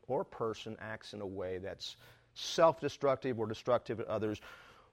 or 0.08 0.24
person 0.24 0.76
acts 0.80 1.14
in 1.14 1.20
a 1.20 1.26
way 1.26 1.58
that's 1.58 1.96
self 2.40 2.80
destructive 2.80 3.38
or 3.38 3.46
destructive 3.46 3.98
to 3.98 4.08
others, 4.08 4.40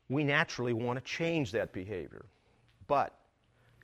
we 0.10 0.24
naturally 0.24 0.74
want 0.74 0.98
to 0.98 1.06
change 1.06 1.52
that 1.52 1.74
behavior. 1.74 2.26
But 2.88 3.14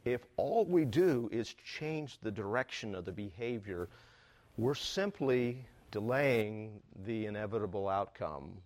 if 0.06 0.22
all 0.38 0.66
we 0.66 0.86
do 0.86 1.30
is 1.32 1.54
change 1.54 2.20
the 2.22 2.32
direction 2.32 2.96
of 2.96 3.06
the 3.06 3.12
behavior, 3.12 3.90
we're 4.58 4.76
simply 4.76 5.66
delaying 5.92 6.82
the 7.06 7.26
inevitable 7.26 7.88
outcome, 7.88 8.58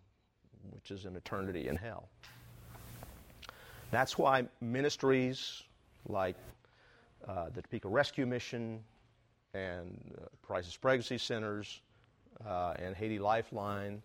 which 0.71 0.91
is 0.91 1.05
an 1.05 1.15
eternity 1.15 1.67
in 1.67 1.75
hell. 1.75 2.09
That's 3.91 4.17
why 4.17 4.47
ministries 4.59 5.63
like 6.07 6.35
uh, 7.27 7.49
the 7.53 7.61
Topeka 7.61 7.87
Rescue 7.87 8.25
Mission 8.25 8.83
and 9.53 10.15
uh, 10.17 10.25
Crisis 10.45 10.75
Pregnancy 10.75 11.17
Centers 11.17 11.81
uh, 12.45 12.73
and 12.77 12.95
Haiti 12.95 13.19
Lifeline 13.19 14.01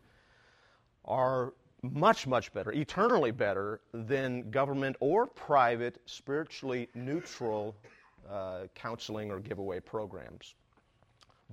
are 1.05 1.53
much, 1.83 2.27
much 2.27 2.53
better, 2.53 2.73
eternally 2.73 3.33
better 3.33 3.81
than 3.93 4.51
government 4.51 4.97
or 5.01 5.27
private, 5.27 6.01
spiritually 6.07 6.89
neutral 6.95 7.75
uh, 8.31 8.63
counseling 8.75 9.31
or 9.31 9.41
giveaway 9.41 9.81
programs. 9.81 10.55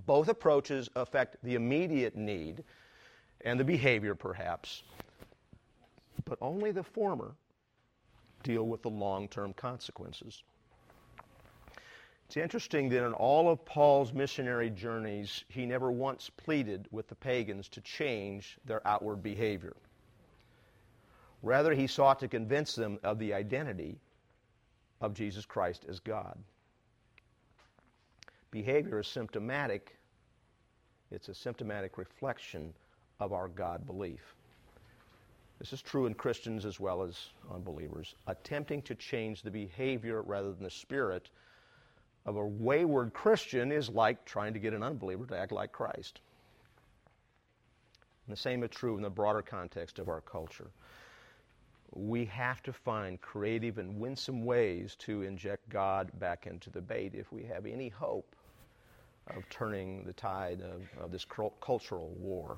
Both 0.05 0.29
approaches 0.29 0.89
affect 0.95 1.38
the 1.43 1.55
immediate 1.55 2.15
need 2.15 2.63
and 3.41 3.59
the 3.59 3.63
behavior, 3.63 4.15
perhaps, 4.15 4.83
but 6.25 6.38
only 6.41 6.71
the 6.71 6.83
former 6.83 7.33
deal 8.43 8.67
with 8.67 8.81
the 8.81 8.89
long 8.89 9.27
term 9.27 9.53
consequences. 9.53 10.43
It's 12.30 12.38
interesting 12.38 12.89
that 12.89 13.04
in 13.04 13.13
all 13.13 13.50
of 13.50 13.65
Paul's 13.65 14.13
missionary 14.13 14.70
journeys, 14.70 15.46
he 15.48 15.65
never 15.65 15.92
once 15.92 16.30
pleaded 16.30 16.88
with 16.92 17.08
the 17.08 17.15
pagans 17.15 17.68
to 17.70 17.82
change 17.82 18.60
their 18.65 18.88
outward 18.88 19.24
behavior. 19.24 19.76
Rather, 21.42 21.74
he 21.74 21.88
sought 21.88 22.20
to 22.20 22.28
convince 22.28 22.76
them 22.76 23.00
of 23.02 23.18
the 23.18 23.34
identity 23.34 23.98
of 25.02 25.15
Jesus 25.15 25.44
Christ 25.44 25.86
as 25.89 26.00
God. 26.00 26.38
Behavior 28.52 29.00
is 29.00 29.08
symptomatic, 29.08 29.98
it's 31.10 31.30
a 31.30 31.34
symptomatic 31.34 31.98
reflection 31.98 32.76
of 33.20 33.34
our 33.34 33.48
God 33.48 33.88
belief. 33.88 34.36
This 35.58 35.74
is 35.74 35.82
true 35.82 36.06
in 36.06 36.13
Christians 36.13 36.63
as 36.63 36.80
well 36.80 37.02
as 37.02 37.30
unbelievers. 37.52 38.13
Attempting 38.28 38.84
to 38.84 38.94
change 38.94 39.42
the 39.42 39.50
behavior 39.50 40.22
rather 40.22 40.52
than 40.52 40.62
the 40.62 40.70
spirit 40.70 41.32
of 42.25 42.36
a 42.36 42.45
wayward 42.45 43.13
Christian 43.13 43.71
is 43.71 43.89
like 43.89 44.25
trying 44.25 44.53
to 44.53 44.60
get 44.60 44.73
an 44.73 44.84
unbeliever 44.84 45.25
to 45.27 45.38
act 45.38 45.51
like 45.51 45.71
Christ. 45.71 46.19
And 48.27 48.36
the 48.36 48.39
same 48.39 48.63
is 48.63 48.69
true 48.69 48.95
in 48.97 49.01
the 49.01 49.10
broader 49.10 49.41
context 49.41 49.99
of 49.99 50.10
our 50.10 50.21
culture 50.21 50.69
we 51.93 52.25
have 52.25 52.62
to 52.63 52.73
find 52.73 53.19
creative 53.19 53.77
and 53.77 53.99
winsome 53.99 54.45
ways 54.45 54.95
to 54.99 55.23
inject 55.23 55.67
God 55.69 56.12
back 56.19 56.45
into 56.45 56.69
the 56.69 56.82
bait 56.82 57.13
if 57.15 57.32
we 57.32 57.43
have 57.43 57.65
any 57.65 57.89
hope 57.89 58.36
of 59.27 59.47
turning 59.49 60.03
the 60.05 60.13
tide 60.13 60.62
of, 60.62 61.03
of 61.03 61.12
this 61.12 61.25
cultural 61.62 62.10
war. 62.17 62.58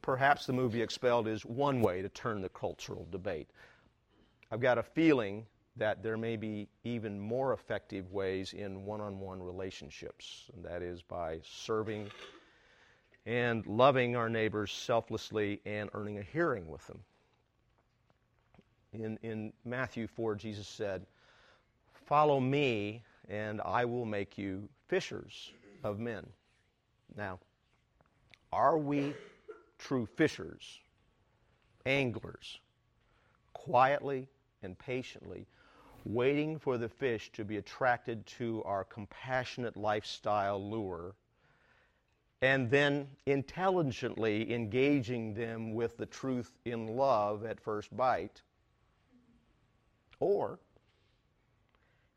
Perhaps 0.00 0.46
the 0.46 0.52
movie 0.52 0.82
Expelled 0.82 1.28
is 1.28 1.44
one 1.44 1.80
way 1.80 2.02
to 2.02 2.08
turn 2.08 2.40
the 2.40 2.48
cultural 2.48 3.06
debate. 3.10 3.48
I've 4.50 4.60
got 4.60 4.78
a 4.78 4.82
feeling 4.82 5.46
that 5.76 6.02
there 6.02 6.16
may 6.16 6.36
be 6.36 6.68
even 6.84 7.18
more 7.18 7.52
effective 7.52 8.10
ways 8.12 8.52
in 8.52 8.84
one 8.84 9.00
on 9.00 9.18
one 9.20 9.42
relationships, 9.42 10.50
and 10.54 10.64
that 10.64 10.82
is 10.82 11.02
by 11.02 11.40
serving 11.44 12.10
and 13.26 13.66
loving 13.66 14.16
our 14.16 14.28
neighbors 14.28 14.72
selflessly 14.72 15.60
and 15.66 15.90
earning 15.92 16.18
a 16.18 16.22
hearing 16.22 16.66
with 16.68 16.86
them. 16.86 17.00
In, 18.92 19.18
in 19.22 19.52
Matthew 19.64 20.06
4, 20.06 20.36
Jesus 20.36 20.66
said, 20.66 21.04
Follow 22.06 22.40
me, 22.40 23.02
and 23.28 23.60
I 23.62 23.84
will 23.84 24.06
make 24.06 24.38
you 24.38 24.68
fishers 24.86 25.50
of 25.82 25.98
men. 25.98 26.24
Now, 27.16 27.40
are 28.52 28.78
we 28.78 29.12
true 29.78 30.06
fishers, 30.06 30.78
anglers, 31.84 32.60
quietly 33.52 34.28
and 34.62 34.78
patiently 34.78 35.46
waiting 36.06 36.58
for 36.58 36.78
the 36.78 36.88
fish 36.88 37.30
to 37.32 37.44
be 37.44 37.56
attracted 37.56 38.24
to 38.26 38.62
our 38.64 38.84
compassionate 38.84 39.76
lifestyle 39.76 40.70
lure, 40.70 41.14
and 42.42 42.70
then 42.70 43.08
intelligently 43.26 44.52
engaging 44.52 45.34
them 45.34 45.74
with 45.74 45.96
the 45.96 46.06
truth 46.06 46.52
in 46.64 46.86
love 46.86 47.44
at 47.44 47.60
first 47.60 47.94
bite? 47.96 48.40
Or 50.20 50.60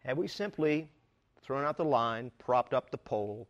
have 0.04 0.17
we 0.17 0.28
simply 0.28 0.88
thrown 1.41 1.65
out 1.65 1.78
the 1.78 1.86
line, 1.86 2.32
propped 2.38 2.75
up 2.75 2.91
the 2.91 2.97
pole, 2.97 3.47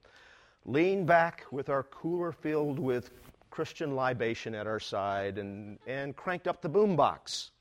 leaned 0.65 1.06
back 1.06 1.45
with 1.52 1.69
our 1.69 1.84
cooler 1.84 2.32
filled 2.32 2.80
with 2.80 3.12
Christian 3.49 3.95
libation 3.95 4.56
at 4.56 4.67
our 4.67 4.80
side, 4.80 5.38
and, 5.38 5.80
and 5.86 6.15
cranked 6.15 6.47
up 6.47 6.62
the 6.62 6.69
boombox? 6.69 7.49
Uh, 7.49 7.52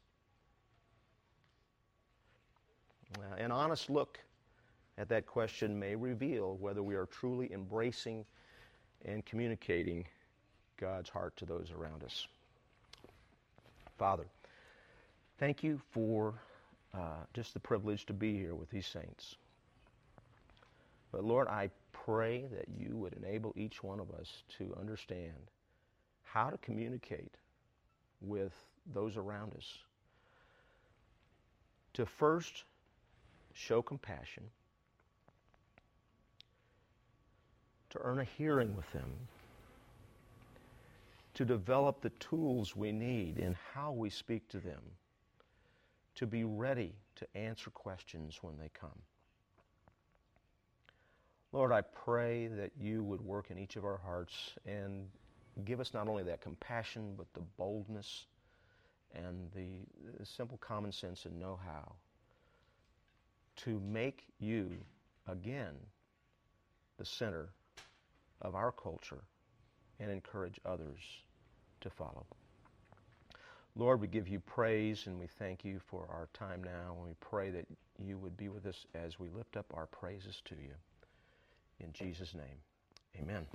an 3.38 3.51
honest 3.51 3.90
look 3.90 4.18
at 4.97 5.09
that 5.09 5.27
question 5.27 5.79
may 5.79 5.94
reveal 5.94 6.57
whether 6.57 6.83
we 6.83 6.94
are 6.94 7.07
truly 7.07 7.53
embracing 7.53 8.25
and 9.05 9.25
communicating 9.25 10.05
God's 10.77 11.09
heart 11.09 11.37
to 11.37 11.47
those 11.47 11.71
around 11.71 12.03
us. 12.03 12.27
Father, 13.97 14.27
thank 15.38 15.62
you 15.62 15.81
for 15.90 16.35
uh, 16.94 17.25
just 17.35 17.55
the 17.55 17.61
privilege 17.61 18.07
to 18.07 18.12
be 18.12 18.37
here 18.37 18.55
with 18.55 18.71
these 18.71 18.87
saints. 18.87 19.37
But 21.12 21.25
Lord, 21.25 21.49
I 21.49 21.71
pray 21.92 22.47
that 22.53 22.66
you 22.79 22.97
would 22.97 23.14
enable 23.14 23.53
each 23.57 23.83
one 23.83 24.01
of 24.01 24.11
us 24.12 24.42
to 24.59 24.77
understand 24.79 25.51
how 26.23 26.51
to 26.51 26.59
communicate 26.59 27.35
with 28.21 28.53
those 28.92 29.16
around 29.16 29.55
us. 29.55 29.79
To 31.94 32.07
first 32.07 32.64
show 33.59 33.83
compassion, 33.83 34.44
to 37.90 37.99
earn 38.01 38.21
a 38.21 38.25
hearing 38.25 38.77
with 38.77 38.90
them, 38.92 39.11
to 41.35 41.45
develop 41.45 42.01
the 42.01 42.11
tools 42.11 42.76
we 42.76 42.93
need 42.93 43.39
in 43.39 43.57
how 43.74 43.93
we 43.93 44.11
speak 44.11 44.49
to 44.49 44.59
them 44.59 44.80
to 46.14 46.26
be 46.26 46.45
ready 46.45 46.93
to 47.16 47.26
answer 47.37 47.70
questions 47.70 48.39
when 48.43 48.59
they 48.59 48.70
come. 48.78 49.03
Lord, 51.53 51.72
I 51.72 51.80
pray 51.80 52.49
that 52.49 52.72
you 52.78 53.03
would 53.05 53.20
work 53.20 53.51
in 53.51 53.59
each 53.59 53.76
of 53.76 53.85
our 53.85 53.99
hearts 53.99 54.35
and 54.66 55.09
give 55.64 55.80
us 55.80 55.95
not 55.95 56.09
only 56.09 56.24
that 56.24 56.41
compassion, 56.41 57.14
but 57.16 57.32
the 57.35 57.41
boldness 57.57 58.26
and 59.14 59.51
the, 59.55 60.24
simple 60.24 60.59
common 60.59 60.93
sense 60.93 61.24
and 61.24 61.39
know 61.39 61.59
how 61.64 61.93
to 63.64 63.80
make 63.80 64.24
you 64.38 64.70
again 65.26 65.74
the 66.98 67.04
center 67.04 67.50
of 68.42 68.54
our 68.54 68.72
culture 68.72 69.22
and 70.00 70.11
encourage 70.11 70.61
others 70.64 70.98
to 71.80 71.90
follow. 71.90 72.26
Lord, 73.76 74.00
we 74.00 74.09
give 74.09 74.28
you 74.28 74.40
praise 74.40 75.06
and 75.06 75.18
we 75.18 75.28
thank 75.38 75.64
you 75.64 75.80
for 75.88 76.06
our 76.11 76.28
time 76.34 76.62
now, 76.64 76.96
and 76.96 77.04
we 77.04 77.14
pray 77.20 77.50
that 77.50 77.66
you 78.04 78.18
would 78.18 78.36
be 78.36 78.48
with 78.48 78.66
us 78.66 78.86
as 78.94 79.18
we 79.20 79.30
lift 79.30 79.56
up 79.56 79.66
our 79.74 79.86
praises 79.86 80.42
to 80.46 80.54
you. 80.56 80.74
In 81.80 81.92
Jesus' 81.92 82.34
name, 82.34 82.59
amen. 83.20 83.46